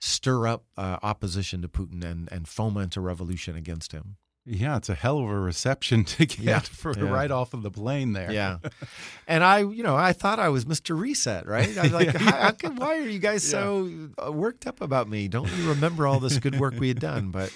[0.00, 4.16] stir up uh, opposition to Putin and, and foment a revolution against him.
[4.46, 6.58] Yeah, it's a hell of a reception to get Yeah.
[6.60, 7.08] for Yeah.
[7.10, 8.30] right off of the plane there.
[8.30, 8.58] Yeah.
[9.26, 10.98] and I, you know, I thought I was Mr.
[10.98, 11.76] Reset, right?
[11.78, 13.90] I was like, come- why are you guys so
[14.24, 15.28] uh, worked up about me?
[15.28, 17.30] Don't you remember all this good work we had done?
[17.30, 17.54] But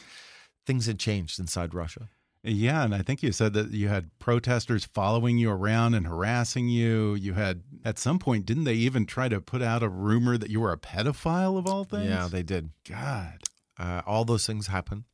[0.66, 2.08] things had changed inside Russia.
[2.44, 6.68] Yeah, and I think you said that you had protesters following you around and harassing
[6.68, 7.14] you.
[7.16, 10.48] You had at some point, didn't they even try to put out a rumor that
[10.48, 12.08] you were a pedophile of all things?
[12.08, 12.70] Yeah, they did.
[12.88, 13.40] God.
[13.76, 15.04] Uh, all those things happen,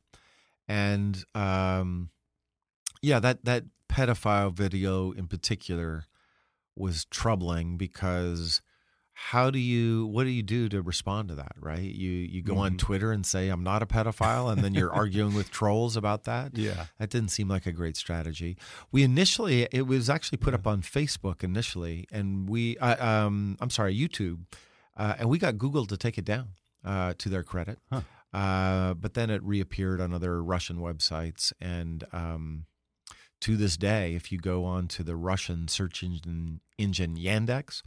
[0.67, 2.09] and um,
[3.01, 6.05] yeah, that that pedophile video in particular
[6.75, 8.61] was troubling because
[9.13, 12.57] how do you what do you do to respond to that right you you go
[12.57, 12.77] on Mhm.
[12.79, 16.57] twitter and say i'm not a pedophile and then you're arguing with trolls about that
[16.57, 16.87] Yeah.
[16.99, 18.57] that didn't seem like a great strategy
[18.91, 23.69] we initially it was actually put up on facebook initially and we uh, um i'm
[23.69, 24.39] sorry youtube
[24.97, 26.49] uh, and we got google to take it down
[26.83, 28.01] uh, to their credit Huh.
[28.35, 32.65] Uh, but then it reappeared on other russian websites and um
[33.41, 37.83] to this day, if you go on to the Russian search engine, engine Yandex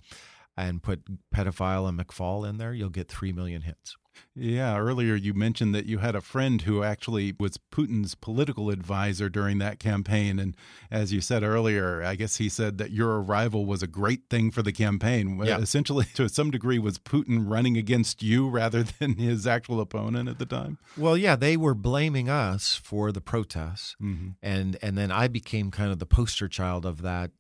[0.57, 1.03] and put
[1.35, 3.97] pedophile and McFaul in there, you'll get 3 million hits.
[4.35, 9.29] Yeah, earlier you mentioned that you had a friend who actually was Putin's political advisor
[9.29, 10.39] during that campaign.
[10.39, 10.57] And
[10.91, 14.51] as you said earlier, I guess he said that your arrival was a great thing
[14.51, 15.41] for the campaign.
[15.45, 15.59] Yeah.
[15.59, 20.39] Essentially, to some degree, was Putin running against you rather than his actual opponent at
[20.39, 20.79] the time?
[20.97, 23.97] Well, yeah, they were blaming us for the protests.
[24.01, 24.35] Mm -hmm.
[24.43, 27.31] And and then I became kind of the poster child of that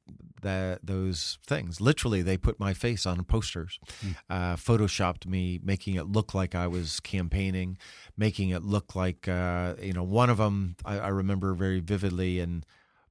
[0.42, 1.80] that those things.
[1.80, 4.10] Literally, they put my face on posters, Hmm.
[4.30, 7.78] uh, photoshopped me, making it look like I was campaigning,
[8.16, 10.02] making it look like uh, you know.
[10.02, 12.64] One of them I, I remember very vividly in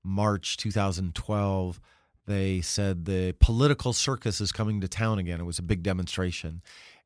[0.04, 1.80] March 2012.
[2.26, 5.40] They said the political circus is coming to town again.
[5.40, 6.62] It was a big demonstration,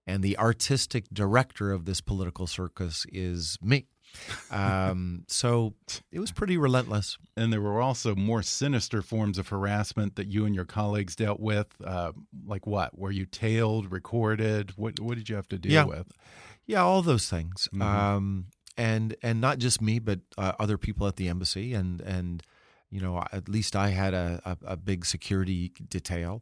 [0.07, 3.85] and the artistic director of this political circus is me.
[4.49, 5.73] Um, so
[6.11, 7.17] it was pretty relentless.
[7.37, 11.39] And there were also more sinister forms of harassment that you and your colleagues dealt
[11.39, 11.67] with.
[11.83, 12.11] Uh,
[12.45, 12.97] like what?
[12.97, 14.73] Were you tailed, recorded?
[14.77, 15.85] What What did you have to deal Yeah.
[15.85, 16.11] with?
[16.65, 17.67] Yeah, all those things.
[17.73, 17.81] Mhm.
[17.81, 18.45] Um,
[18.77, 22.43] and and not just me, but uh, other people at the embassy, and and
[22.89, 26.41] you know, at least I had a a, a big security detail.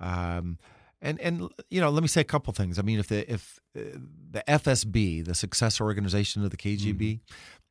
[0.00, 0.58] Um,
[1.00, 2.78] and and you know, let me say a couple things.
[2.78, 3.98] I mean, if the if uh,
[4.30, 7.20] the FSB, the successor organization of the KGB,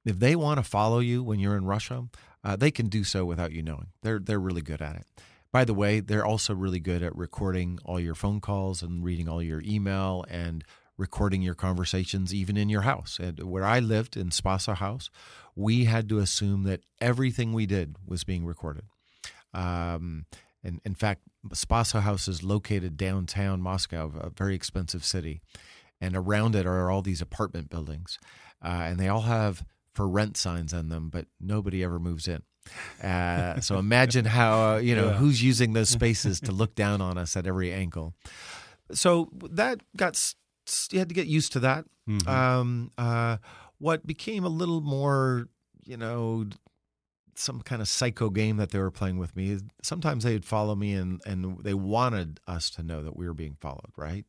[0.06, 2.08] if they want to follow you when you're in Russia,
[2.44, 3.88] uh, they can do so without you knowing.
[4.02, 5.06] They're they're really good at it.
[5.52, 9.28] By the way, they're also really good at recording all your phone calls and reading
[9.30, 10.64] all your email and
[10.98, 13.18] recording your conversations even in your house.
[13.20, 15.10] And where I lived in Spaso House,
[15.56, 18.86] we had to assume that everything we did was being recorded.
[19.54, 20.26] Um,
[20.64, 21.22] and in fact,
[21.54, 25.42] Spaso House is located downtown Moscow, a very expensive city,
[26.02, 28.20] and around it are all these apartment buildings,
[28.64, 32.44] uh, and they all have for rent signs on them, but nobody ever moves in.
[33.04, 35.14] Uh, so imagine how uh, you know Yeah.
[35.18, 38.14] who's using those spaces to look down on us at every angle.
[38.92, 40.34] So that got
[40.92, 41.86] you had to get used to that.
[42.08, 42.28] Mhm.
[42.28, 43.38] Um, uh,
[43.80, 45.48] what became a little more,
[45.86, 46.46] you know,
[47.40, 49.60] some kind of psycho game that they were playing with me.
[49.84, 53.56] Sometimes they'd follow me and and they wanted us to know that we were being
[53.60, 54.26] followed, right?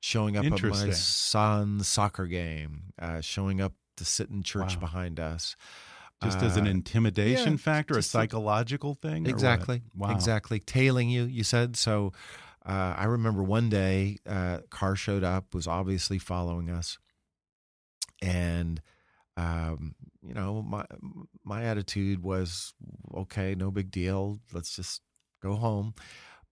[0.00, 4.80] Showing up at my son's soccer game, uh, showing up to sit in church Wow.
[4.80, 5.56] behind us.
[6.22, 9.26] Just as an Uh, intimidation yeah, factor, a just a- psychological thing?
[9.26, 9.82] Exactly.
[9.94, 10.10] Wow.
[10.10, 10.58] Exactly.
[10.60, 11.76] Tailing you, you said.
[11.76, 12.12] So
[12.66, 16.98] uh, I remember one day, uh, car showed up, was obviously following us.
[18.22, 18.82] And,
[19.40, 20.84] um, you know, my,
[21.44, 22.74] my attitude was,
[23.14, 24.40] okay, no big deal.
[24.52, 25.00] Let's just
[25.42, 25.94] go home.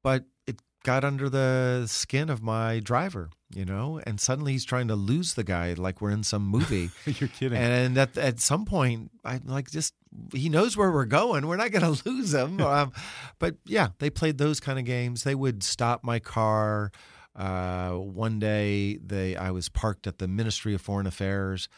[0.02, 4.88] But it got under the skin of my driver, you know, and suddenly he's trying
[4.88, 6.90] to lose the guy like we're in some movie.
[7.04, 7.58] You're kidding.
[7.58, 9.92] And at at some point, I'm like, just
[10.32, 11.46] he knows where we're going.
[11.46, 12.60] We're not going to lose him.
[12.68, 12.92] Um,
[13.38, 15.24] but yeah, they played those kind of games.
[15.24, 16.92] They would stop my car.
[17.34, 21.68] Uh, one day, they I was parked at the Ministry of Foreign Affairs,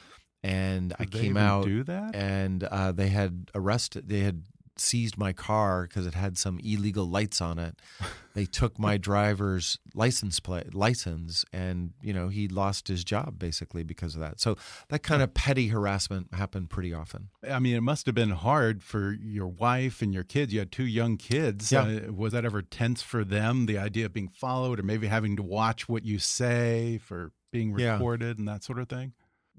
[0.42, 2.14] and I Did they came out, do that?
[2.14, 4.08] and uh, they had arrested.
[4.08, 4.44] They had
[4.76, 7.76] seized my car because it had some illegal lights on it.
[8.32, 13.82] They took my driver's license plate license, and you know he lost his job basically
[13.82, 14.38] because of that.
[14.40, 14.56] So
[14.88, 17.30] that kind of petty harassment happened pretty often.
[17.50, 20.52] I mean, it must have been hard for your wife and your kids.
[20.52, 21.72] You had two young kids.
[21.72, 21.82] Yeah.
[22.08, 23.66] Uh, was that ever tense for them?
[23.66, 27.76] The idea of being followed, or maybe having to watch what you say for being
[27.76, 27.94] Yeah.
[27.94, 29.12] recorded and that sort of thing.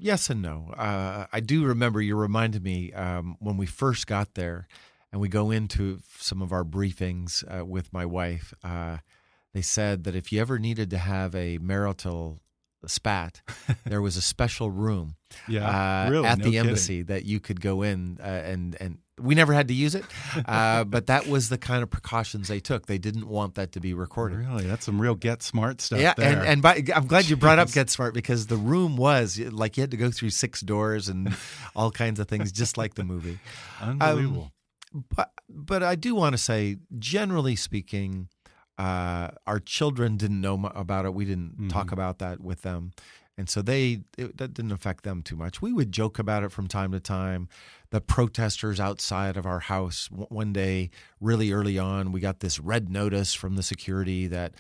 [0.04, 0.74] Yes and no.
[0.76, 4.68] Uh, I do remember you reminded me um, when we first got there,
[5.12, 8.52] and we go into some of our briefings uh, with my wife.
[8.64, 8.98] Uh,
[9.54, 12.42] they said that if you ever needed to have a marital
[12.88, 13.42] spat,
[13.86, 15.68] there was a special room Yeah,
[16.08, 16.68] uh, really, at no the kidding.
[16.68, 20.04] embassy that you could go in uh, and and we never had to use it,
[20.46, 22.88] uh, but that was the kind of precautions they took.
[22.88, 24.40] They didn't want that to be recorded.
[24.40, 26.00] Really, that's some real get smart stuff.
[26.00, 26.38] Yeah, there.
[26.40, 29.78] and and by, I'm glad you brought up Get Smart because the room was like
[29.78, 31.36] you had to go through six doors and
[31.76, 33.40] all kinds of things, just like the movie.
[33.80, 34.52] unbelievable.
[35.16, 38.28] But but I do want to say, generally speaking,
[38.78, 41.14] uh, our children didn't know about it.
[41.14, 41.94] We didn't talk Mhm.
[41.94, 42.92] about that with them,
[43.38, 45.62] and so they it, that didn't affect them too much.
[45.62, 47.50] We would joke about it from time to time.
[47.90, 52.90] The protesters outside of our house one day, really early on, we got this red
[52.90, 54.54] notice from the security that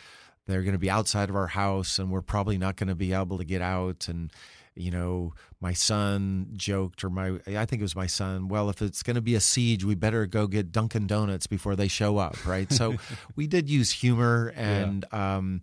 [0.47, 3.13] they're going to be outside of our house and we're probably not going to be
[3.13, 4.31] able to get out and
[4.75, 8.81] you know my son joked or my i think it was my son well if
[8.81, 12.17] it's going to be a siege we better go get dunkin donuts before they show
[12.17, 12.95] up right so
[13.35, 15.61] we did use humor and um,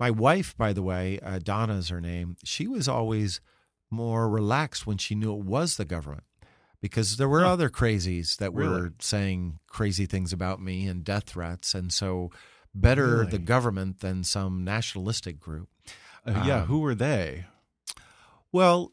[0.00, 3.40] my wife by the way uh, donna is her name she was always
[3.90, 6.24] more relaxed when she knew it was the government
[6.80, 7.52] because there were Huh.
[7.52, 12.30] other crazies that were saying crazy things about me and death threats, and so
[12.74, 13.30] better Really?
[13.32, 15.68] the government than some nationalistic group.
[16.26, 17.44] Uh, yeah, Um, who were they?
[18.52, 18.92] Well,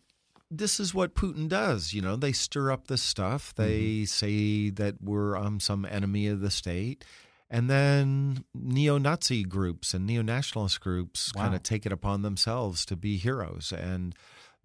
[0.52, 1.94] this is what Putin does.
[1.94, 3.54] You know, they stir up this stuff.
[3.56, 7.04] They say that we're um, some enemy of the state.
[7.50, 12.86] And then neo Nazi groups and neo nationalist groups kind of take it upon themselves
[12.88, 13.72] to be heroes.
[13.72, 14.14] And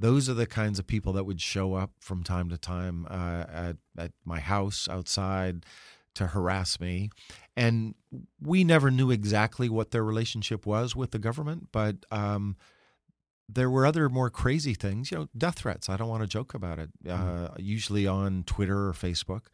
[0.01, 3.45] those are the kinds of people that would show up from time to time uh,
[3.49, 5.65] at, at my house outside
[6.15, 7.11] to harass me.
[7.57, 7.95] And
[8.41, 12.57] we never knew exactly what their relationship was with the government, but um,
[13.49, 15.89] there were other more crazy things, you know, death threats.
[15.89, 19.47] I don't want to joke about it, uh, usually on Twitter or Facebook.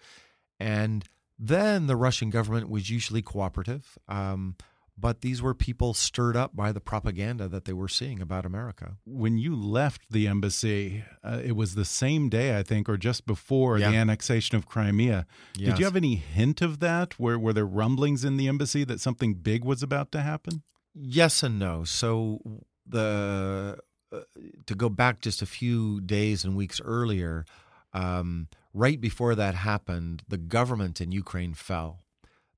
[0.58, 1.04] And
[1.38, 3.96] then the Russian government was usually cooperative.
[4.08, 4.56] Um,
[5.00, 8.96] but these were people stirred up by the propaganda that they were seeing about America.
[9.06, 13.24] When you left the embassy, uh, it was the same day, I think, or just
[13.24, 13.92] before Yeah.
[13.92, 15.24] the annexation of Crimea.
[15.54, 17.16] Did you have any hint of that?
[17.20, 20.62] Were, were there rumblings in the embassy that something big was about to happen?
[20.94, 21.84] Yes and no.
[21.84, 22.40] So
[22.84, 23.78] the
[24.10, 24.20] uh,
[24.66, 27.44] to go back just a few days and weeks earlier,
[27.92, 28.48] um,
[28.78, 32.04] right before that happened, the government in Ukraine fell.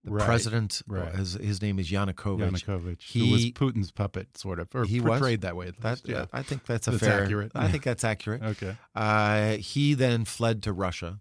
[0.05, 1.15] The Right, president, right.
[1.15, 2.41] his, his name is Yanukovych.
[2.51, 5.11] Yanukovych, who was Putin's puppet, sort of, or He was?
[5.19, 5.67] portrayed that way.
[5.69, 6.25] At That, yeah.
[6.33, 7.25] I think that's a That's fair.
[7.25, 7.53] accurate.
[7.55, 8.43] I think that's accurate.
[8.43, 8.77] okay.
[8.95, 11.21] Uh, he then fled to Russia,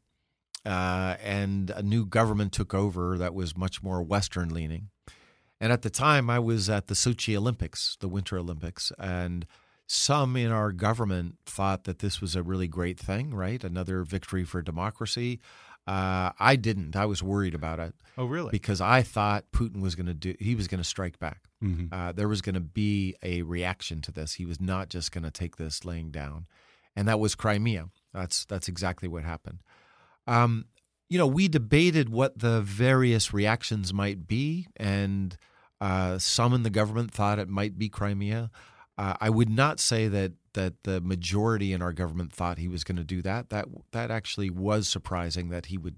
[0.66, 4.90] uh, and a new government took over that was much more Western leaning.
[5.60, 9.46] And at the time, I was at the Sochi Olympics, the Winter Olympics, and
[9.92, 13.64] some in our government thought that this was a really great thing, right?
[13.64, 15.40] Another victory for democracy.
[15.88, 16.96] Uh, I didn't.
[16.96, 18.52] I was worried about it Oh, really?
[18.52, 20.36] because I thought Putin was going to do.
[20.40, 24.00] He was going to strike back hmm uh, there was going to be a reaction
[24.02, 24.36] to this.
[24.36, 26.46] He was not just going to take this laying down,
[26.96, 27.90] and that was Crimea.
[28.14, 29.60] That's that's exactly what happened.
[30.28, 30.66] Um,
[31.10, 35.36] you know, we debated what the various reactions might be, and
[35.82, 38.52] uh, some in the government thought it might be Crimea.
[39.00, 42.84] Uh, I would not say that that the majority in our government thought he was
[42.84, 43.50] going to do that.
[43.50, 45.96] That that actually was surprising that he would.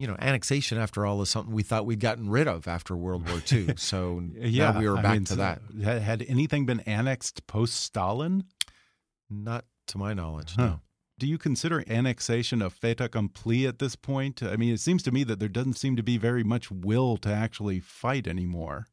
[0.00, 3.28] You know, annexation after all is something we thought we'd gotten rid of after World
[3.28, 3.74] War II.
[3.76, 5.60] So Yeah, now we were I back mean, to that.
[5.84, 8.42] Had, had anything been annexed post Stalin?
[9.30, 10.66] Not to my knowledge, Huh.
[10.66, 10.80] no.
[11.16, 14.42] Do you consider annexation a fait accompli at this point?
[14.42, 17.16] I mean, it seems to me that there doesn't seem to be very much will
[17.18, 18.88] to actually fight anymore.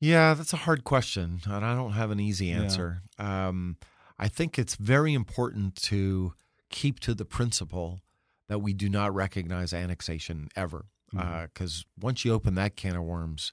[0.00, 2.62] Yeah, that's a hard question, and I don't have an easy Yeah.
[2.62, 3.02] answer.
[3.18, 3.76] Um,
[4.18, 6.34] I think it's very important to
[6.70, 8.00] keep to the principle
[8.48, 13.52] that we do not recognize annexation ever, because once you open that can of worms,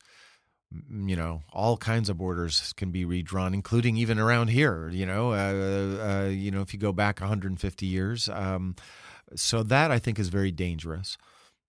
[0.71, 4.89] you know, all kinds of borders can be redrawn, including even around here.
[4.89, 8.75] You know, uh, uh, you know, if you go back 150 years, um,
[9.35, 11.17] so that I think is very dangerous.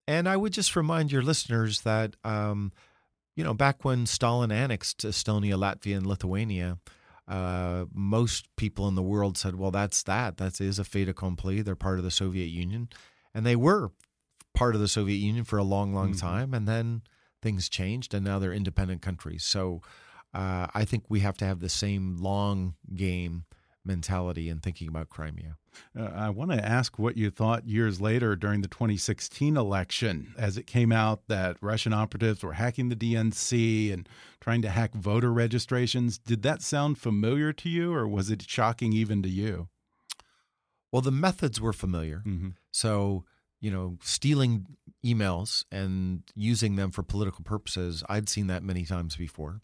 [0.06, 2.72] And I would just remind your listeners that, um,
[3.38, 6.78] you know, back when Stalin annexed Estonia, Latvia, and Lithuania,
[7.28, 10.38] uh, most people in the world said, "Well, that's that.
[10.38, 11.62] That is a fait accompli.
[11.62, 12.88] They're part of the Soviet Union,"
[13.32, 13.92] and they were
[14.54, 16.18] part of the Soviet Union for a long, long Mhm.
[16.18, 16.52] time.
[16.52, 17.02] And then
[17.40, 19.44] things changed, and now they're independent countries.
[19.44, 19.82] So
[20.34, 23.44] uh, I think we have to have the same long game
[23.84, 25.56] mentality in thinking about Crimea.
[25.98, 30.56] Uh, I want to ask what you thought years later during the 2016 election as
[30.56, 34.08] it came out that Russian operatives were hacking the DNC and
[34.40, 36.18] trying to hack voter registrations.
[36.18, 39.68] Did that sound familiar to you, or was it shocking even to you?
[40.92, 42.22] Well, the methods were familiar.
[42.26, 42.50] Mm-hmm.
[42.70, 43.24] So,
[43.60, 44.66] you know, stealing
[45.04, 49.60] emails and using them for political purposes, I'd seen that many times before.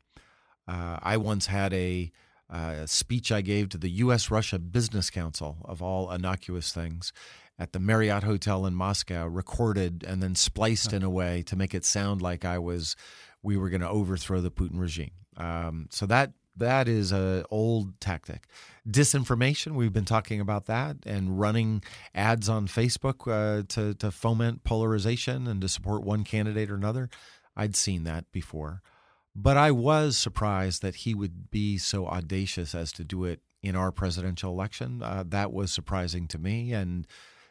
[0.67, 2.11] Uh, I once had a
[2.55, 4.31] uh, speech I gave to the U.S.
[4.31, 7.13] Russia Business Council, of all innocuous things,
[7.59, 11.75] at the Marriott Hotel in Moscow, recorded and then spliced in a way to make
[11.75, 12.95] it sound like I was,
[13.43, 15.11] we were going to overthrow the Putin regime.
[15.37, 18.47] Um, so that that is a old tactic.
[18.89, 21.83] Disinformation, we've been talking about that, and running
[22.15, 27.11] ads on Facebook uh, to to foment polarization and to support one candidate or another.
[27.57, 28.83] I'd seen that before,
[29.35, 33.75] but I was surprised that he would be so audacious as to do it in
[33.77, 35.03] our presidential election.
[35.03, 37.07] Uh, that was surprising to me, and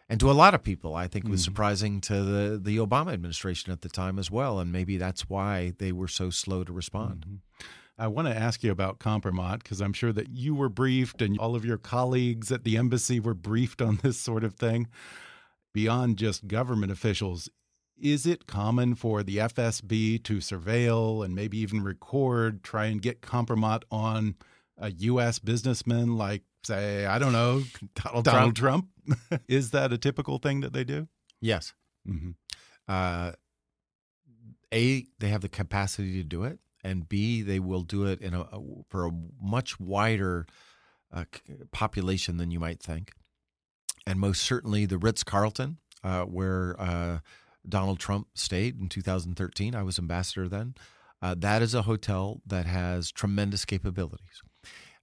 [0.10, 3.14] and to a lot of people, I think it was surprising to the the Obama
[3.14, 6.72] administration at the time as well, and maybe that's why they were so slow to
[6.74, 7.26] respond.
[7.28, 7.66] Mhm.
[7.98, 11.38] I want to ask you about Kompromat because I'm sure that you were briefed and
[11.38, 14.88] all of your colleagues at the embassy were briefed on this sort of thing.
[15.74, 17.50] Beyond just government officials,
[18.00, 23.22] is it common for the FSB to surveil and maybe even record, try and get
[23.22, 24.36] Kompromat on
[24.78, 25.39] a U.S.
[25.39, 27.64] businessman like say, I don't know,
[27.96, 28.88] Donald, Donald Trump.
[29.48, 31.08] Is that a typical thing that they do?
[31.41, 31.74] Yes.
[32.08, 32.32] Mm-hmm.
[32.88, 33.34] Uh,
[34.74, 38.34] a, they have the capacity to do it, and B, they will do it in
[38.34, 40.48] a, a for a much wider
[41.14, 41.26] uh,
[41.72, 43.12] population than you might think.
[44.08, 47.20] And most certainly, the Ritz Carlton, uh, where uh,
[47.68, 49.76] Donald Trump stayed in 2013.
[49.76, 50.76] I was ambassador then.
[51.22, 54.41] Uh, that is a hotel that has tremendous capabilities.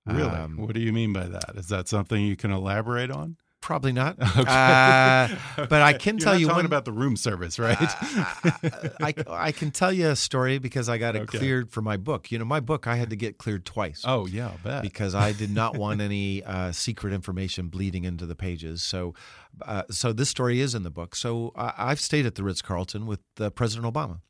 [0.06, 0.28] Really?
[0.28, 1.56] Um, what do you mean by that?
[1.56, 3.36] Is that something you can elaborate on?
[3.70, 4.16] Probably not.
[4.36, 4.50] Okay.
[4.50, 5.28] Uh,
[5.68, 7.76] but I can You're tell you talking one about the room service, right?
[7.80, 11.38] uh, I, I can tell you a story because I got it Okay.
[11.38, 12.32] cleared for my book.
[12.32, 14.02] You know, my book I had to get cleared twice.
[14.04, 14.82] oh yeah, I'll bet.
[14.82, 18.82] because I did not want any uh, secret information bleeding into the pages.
[18.82, 19.14] So,
[19.62, 21.14] uh, so this story is in the book.
[21.14, 24.20] So I I've stayed at the Ritz Carlton with uh, President Obama.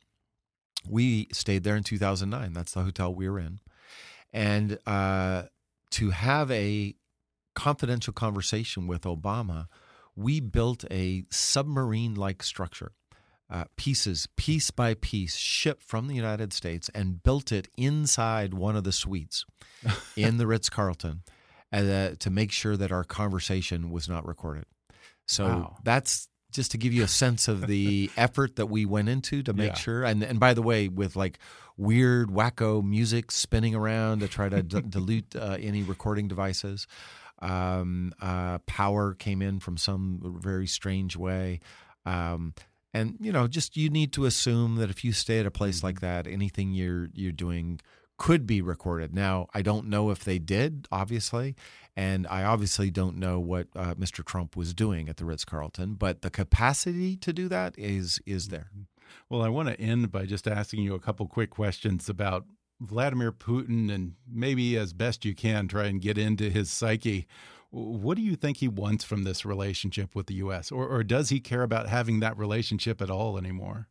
[0.87, 2.53] We stayed there in 2009.
[2.53, 3.61] That's the hotel we were in,
[4.35, 5.45] and uh,
[5.93, 6.95] to have a
[7.55, 9.67] confidential conversation with Obama,
[10.17, 12.93] we built a submarine-like structure.
[13.49, 18.77] Uh, pieces, piece by piece, shipped from the United States and built it inside one
[18.77, 19.45] of the suites
[20.17, 21.23] in the Ritz Carlton
[21.73, 24.67] uh, to make sure that our conversation was not recorded.
[25.27, 25.77] So Wow.
[25.83, 29.53] that's just to give you a sense of the effort that we went into to
[29.53, 29.75] make Yeah.
[29.79, 30.05] sure.
[30.05, 31.39] And and by the way, with like
[31.77, 36.87] weird wacko music spinning around to try to d- dilute uh, any recording devices.
[37.41, 41.61] Um, uh, power came in from some very strange way.
[42.05, 42.55] Um,
[42.93, 45.83] and you know, just you need to assume that if you stay at a place
[45.83, 47.81] like that, anything you're you're doing
[48.21, 49.15] could be recorded.
[49.15, 51.57] Now, I don't know if they did, obviously,
[51.97, 54.23] and I obviously don't know what uh, Mr.
[54.23, 58.49] Trump was doing at the Ritz Carlton, but the capacity to do that is is
[58.49, 58.71] there.
[59.29, 62.45] Well, I want to end by just asking you a couple quick questions about
[62.81, 67.27] Vladimir Putin and maybe as best you can try and get into his psyche.
[67.71, 71.29] What do you think he wants from this relationship with the U.S., or, or does
[71.29, 73.89] he care about having that relationship at all anymore?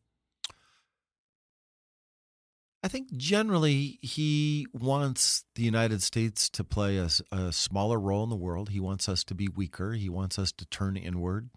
[2.82, 8.38] I think generally he wants the United States to play a smaller role in the
[8.38, 8.70] world.
[8.70, 9.94] He wants us to be weaker.
[9.94, 11.50] He wants us to turn inward.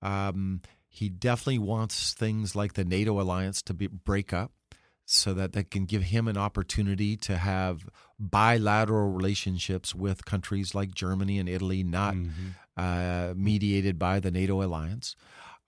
[0.00, 4.52] Um, he definitely wants things like the NATO alliance to be, break up
[5.14, 7.88] so that that can give him an opportunity to have
[8.18, 12.14] bilateral relationships with countries like Germany and Italy, not
[12.76, 15.16] uh, mediated by the NATO alliance.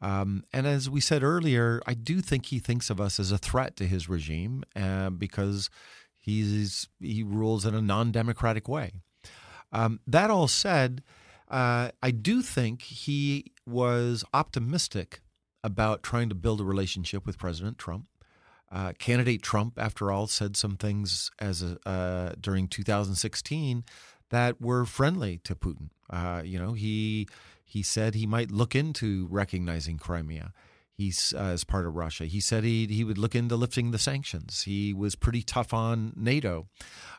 [0.00, 3.38] Um, and as we said earlier, I do think he thinks of us as a
[3.38, 5.70] threat to his regime uh, because
[6.18, 8.92] he's he rules in a non-democratic way.
[9.72, 11.02] Um, that all said,
[11.50, 15.20] uh, I do think he was optimistic
[15.62, 18.06] about trying to build a relationship with President Trump.
[18.70, 23.84] Uh, candidate Trump, after all, said some things as a, uh, during 2016
[24.30, 25.90] that were friendly to Putin.
[26.10, 27.28] Uh, you know, he
[27.64, 30.52] he said he might look into recognizing Crimea.
[30.92, 32.24] He's uh, as part of Russia.
[32.24, 34.62] He said he he would look into lifting the sanctions.
[34.62, 36.68] He was pretty tough on NATO,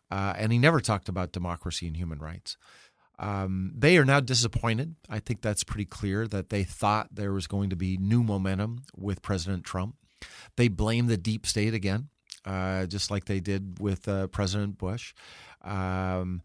[0.09, 2.57] uh, and he never talked about democracy and human rights.
[3.17, 4.95] Um, they are now disappointed.
[5.09, 8.83] I think that's pretty clear that they thought there was going to be new momentum
[8.95, 9.95] with President Trump.
[10.57, 12.09] They blame the deep state again,
[12.45, 15.13] uh, just like they did with uh, President Bush.
[15.63, 16.41] Um,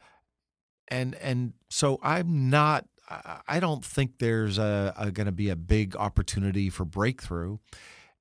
[0.88, 2.86] and and so I'm not.
[3.48, 7.58] I- don't think there's a, a going to be a big opportunity for breakthrough,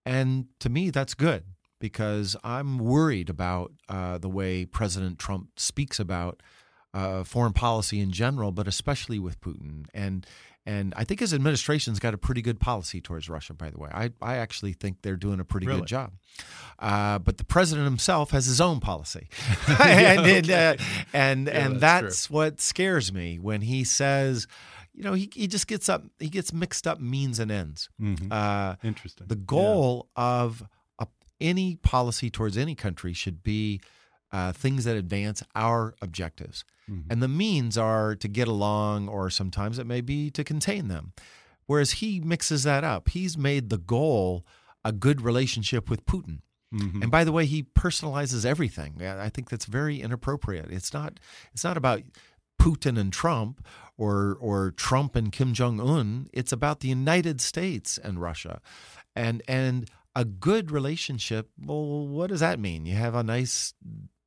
[0.03, 1.43] and to me that's good
[1.79, 6.41] because I'm worried about uh, the way President Trump speaks about
[6.93, 9.85] uh, foreign policy in general, but especially with Putin.
[9.93, 10.25] And
[10.69, 13.53] and I think his administration's got a pretty good policy towards Russia.
[13.53, 15.79] By the way, I I actually think they're doing a pretty Really?
[15.81, 16.09] good job.
[16.79, 19.27] Uh, but the president himself has his own policy,
[19.67, 20.75] and and uh,
[21.13, 24.47] and, Yeah, and that's that's what scares me when he says.
[24.93, 27.89] You know, he, he just gets up, he gets mixed up means and ends.
[28.01, 28.27] Mhm.
[28.31, 29.27] Uh, Interesting.
[29.27, 30.61] the goal of
[30.99, 31.07] a,
[31.39, 33.79] any policy towards any country should be
[34.31, 36.63] uh, things that advance our objectives.
[36.89, 37.05] Mhm.
[37.09, 41.13] And the means are to get along, or sometimes it may be to contain them.
[41.65, 43.09] Whereas he mixes that up.
[43.09, 44.45] He's made the goal
[44.83, 46.41] a good relationship with Putin.
[46.73, 47.01] Mhm.
[47.03, 49.01] And by the way, he personalizes everything.
[49.03, 50.71] I think that's very inappropriate.
[50.71, 51.19] It's not.
[51.53, 52.03] It's not about
[52.59, 53.65] Putin and Trump
[53.97, 56.27] or or Trump and Kim Jong Un.
[56.33, 58.61] It's about the United States and Russia,
[59.15, 61.49] and and a good relationship.
[61.57, 62.85] Well, what does that mean?
[62.85, 63.73] You have a nice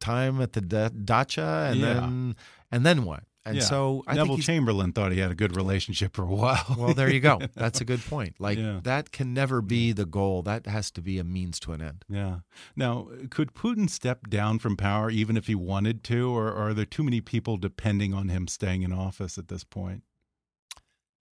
[0.02, 1.94] time at the da- dacha, and Yeah.
[1.94, 2.36] then
[2.70, 3.22] and then what?
[3.44, 3.62] And yeah.
[3.64, 6.64] so I Neville think Chamberlain thought he had a good relationship for a while.
[6.78, 7.40] well, there you go.
[7.56, 8.36] That's a good point.
[8.38, 8.78] Like Yeah.
[8.84, 10.42] that can never be the goal.
[10.42, 12.04] That has to be a means to an end.
[12.08, 12.36] Yeah.
[12.76, 16.74] Now, could Putin step down from power even if he wanted to, or, or are
[16.74, 20.04] there too many people depending on him staying in office at this point?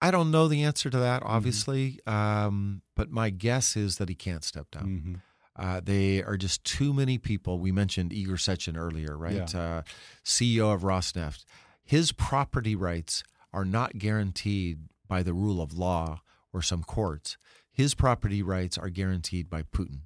[0.03, 1.31] I don't know the answer to that, Mm-hmm.
[1.37, 4.85] obviously, um, but my guess is that he can't step down.
[4.85, 5.15] hmm
[5.57, 7.59] Uh, they are just too many people.
[7.59, 9.55] We mentioned Igor Sechin earlier, right?
[9.55, 9.83] Uh,
[10.25, 11.45] CEO of Rosneft.
[11.85, 14.79] His property rights are not guaranteed
[15.09, 16.23] by the rule of law
[16.53, 17.37] or some courts.
[17.71, 20.03] His property rights are guaranteed by Putin.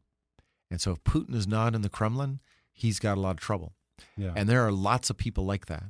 [0.70, 2.40] And so if Putin is not in the Kremlin,
[2.72, 3.74] he's got a lot of trouble.
[4.16, 4.32] Yeah.
[4.34, 5.84] And there are lots of people like that.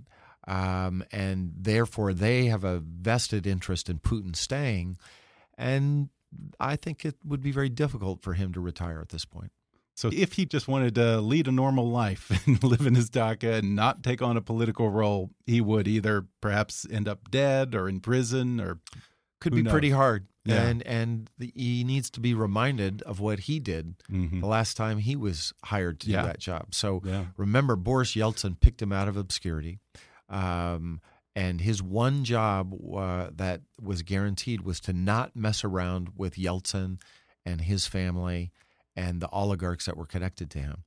[0.46, 4.98] Um, and therefore, they have a vested interest in Putin staying.
[5.56, 6.10] And
[6.60, 9.52] I think it would be very difficult for him to retire at this point.
[9.96, 13.52] So if he just wanted to lead a normal life and live in his dacha
[13.54, 17.88] and not take on a political role, he would either perhaps end up dead or
[17.88, 18.80] in prison or
[19.40, 20.26] Could be pretty hard.
[20.46, 20.62] Yeah.
[20.66, 24.40] And and the, he needs to be reminded of what he did Mhm.
[24.40, 26.22] the last time he was hired to Yeah.
[26.22, 26.74] do that job.
[26.74, 27.26] So Yeah.
[27.36, 29.78] remember, Boris Yeltsin picked him out of obscurity.
[30.28, 31.00] Um,
[31.36, 37.00] and his one job uh, that was guaranteed was to not mess around with Yeltsin
[37.44, 38.52] and his family
[38.96, 40.84] and the oligarchs that were connected to him.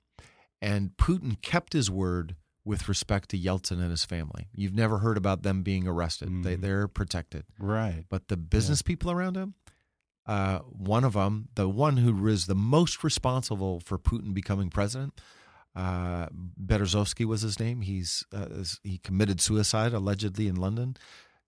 [0.61, 2.35] And Putin kept his word
[2.65, 4.47] with respect to Yeltsin and his family.
[4.55, 6.29] You've never heard about them being arrested.
[6.43, 6.61] They, Mhm.
[6.61, 7.45] they're protected.
[7.59, 8.03] right.
[8.09, 9.53] But the business people around him,
[10.25, 15.19] uh, one of them, the one who was the most responsible for Putin becoming president,
[15.77, 16.27] uh,
[16.59, 17.81] Berezovsky was his name.
[17.81, 18.47] He's uh,
[18.83, 20.97] he committed suicide allegedly in London.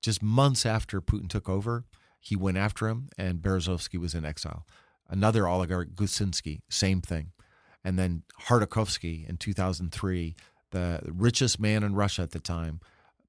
[0.04, 1.86] Just months after Putin took over,
[2.20, 4.68] he went after him, and Berezovsky was in exile.
[5.10, 7.32] Another oligarch, Gusinsky, same thing.
[7.84, 10.36] And then Khodorkovsky in 2003,
[10.72, 12.82] the richest man in Russia at the time,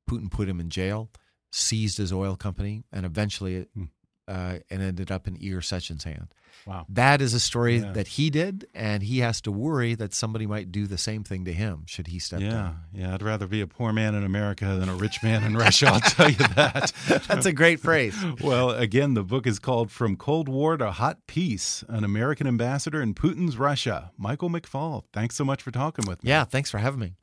[0.09, 1.11] Putin put him in jail,
[1.51, 3.85] seized his oil company, and eventually it, Hmm.
[4.31, 6.29] Uh, it ended up in Igor Sechin's hand.
[6.67, 6.85] Wow.
[6.91, 7.93] That is a story Yeah.
[7.93, 11.47] that he did, and he has to worry that somebody might do the same thing
[11.47, 12.51] to him should he step Yeah.
[12.51, 12.77] down.
[12.93, 13.15] Yeah.
[13.15, 15.87] I'd rather be a poor man in America than a rich man in Russia.
[15.89, 16.93] I'll tell you that.
[17.29, 18.15] That's a great phrase.
[18.43, 23.01] Well, again, the book is called From Cold War to Hot Peace An American Ambassador
[23.01, 24.13] in Putin's Russia.
[24.19, 26.29] Michael McFaul, thanks so much for talking with me.
[26.29, 27.15] Yeah, thanks for having me.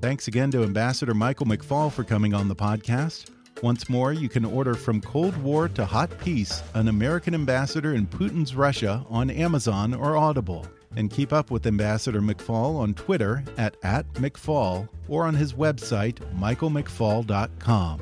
[0.00, 3.28] Thanks again to Ambassador Michael McFaul for coming on the podcast.
[3.62, 8.08] Once more, you can order From Cold War to Hot Peace An American Ambassador in
[8.08, 10.66] Putin's Russia on Amazon or Audible.
[10.96, 16.16] And keep up with Ambassador McFaul on Twitter at, at McFaul or on his website,
[16.36, 18.00] michaelmcfaul.com.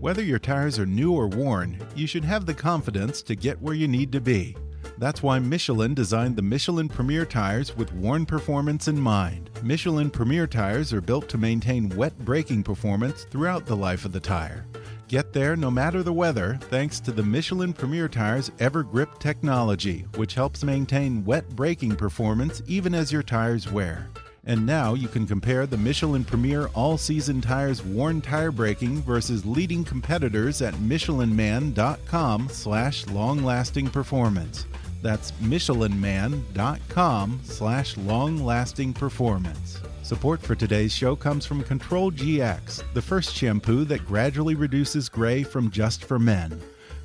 [0.00, 3.74] Whether your tires are new or worn, you should have the confidence to get where
[3.74, 4.56] you need to be.
[4.98, 9.48] That's why Michelin designed the Michelin Premier tires with worn performance in mind.
[9.62, 14.20] Michelin Premier tires are built to maintain wet braking performance throughout the life of the
[14.20, 14.66] tire.
[15.10, 20.34] Get there no matter the weather thanks to the Michelin Premier Tire's EverGrip technology, which
[20.34, 24.08] helps maintain wet braking performance even as your tires wear.
[24.44, 29.44] And now you can compare the Michelin Premier All Season Tires worn tire braking versus
[29.44, 34.64] leading competitors at michelinman.com slash long-lasting performance.
[35.02, 39.80] That's michelinman.com slash long-lasting performance.
[40.02, 45.42] Support for today's show comes from Control GX, the first shampoo that gradually reduces gray
[45.42, 46.60] from just for men.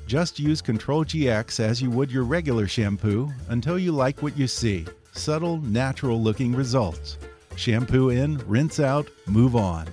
[0.06, 4.46] Just use Control GX as you would your regular shampoo until you like what you
[4.46, 7.16] see subtle, natural looking results.
[7.56, 9.86] Shampoo in, rinse out, move on.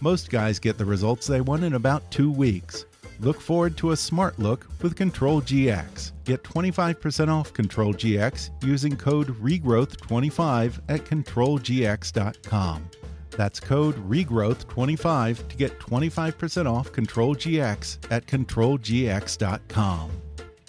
[0.00, 2.86] Most guys get the results they want in about two weeks.
[3.20, 6.12] Look forward to a smart look with Control GX.
[6.24, 12.90] Get 25% off Control GX using code REGROWTH25 at ControlGX.com.
[13.32, 20.10] That's code REGROWTH25 to get 25% off Control GX at ControlGX.com.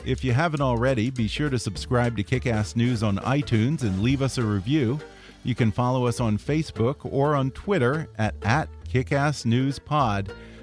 [0.04, 4.22] If you haven't already, be sure to subscribe to Kickass News on iTunes and leave
[4.22, 5.00] us a review.
[5.44, 10.32] You can follow us on Facebook or on Twitter at, at KickassNewsPod.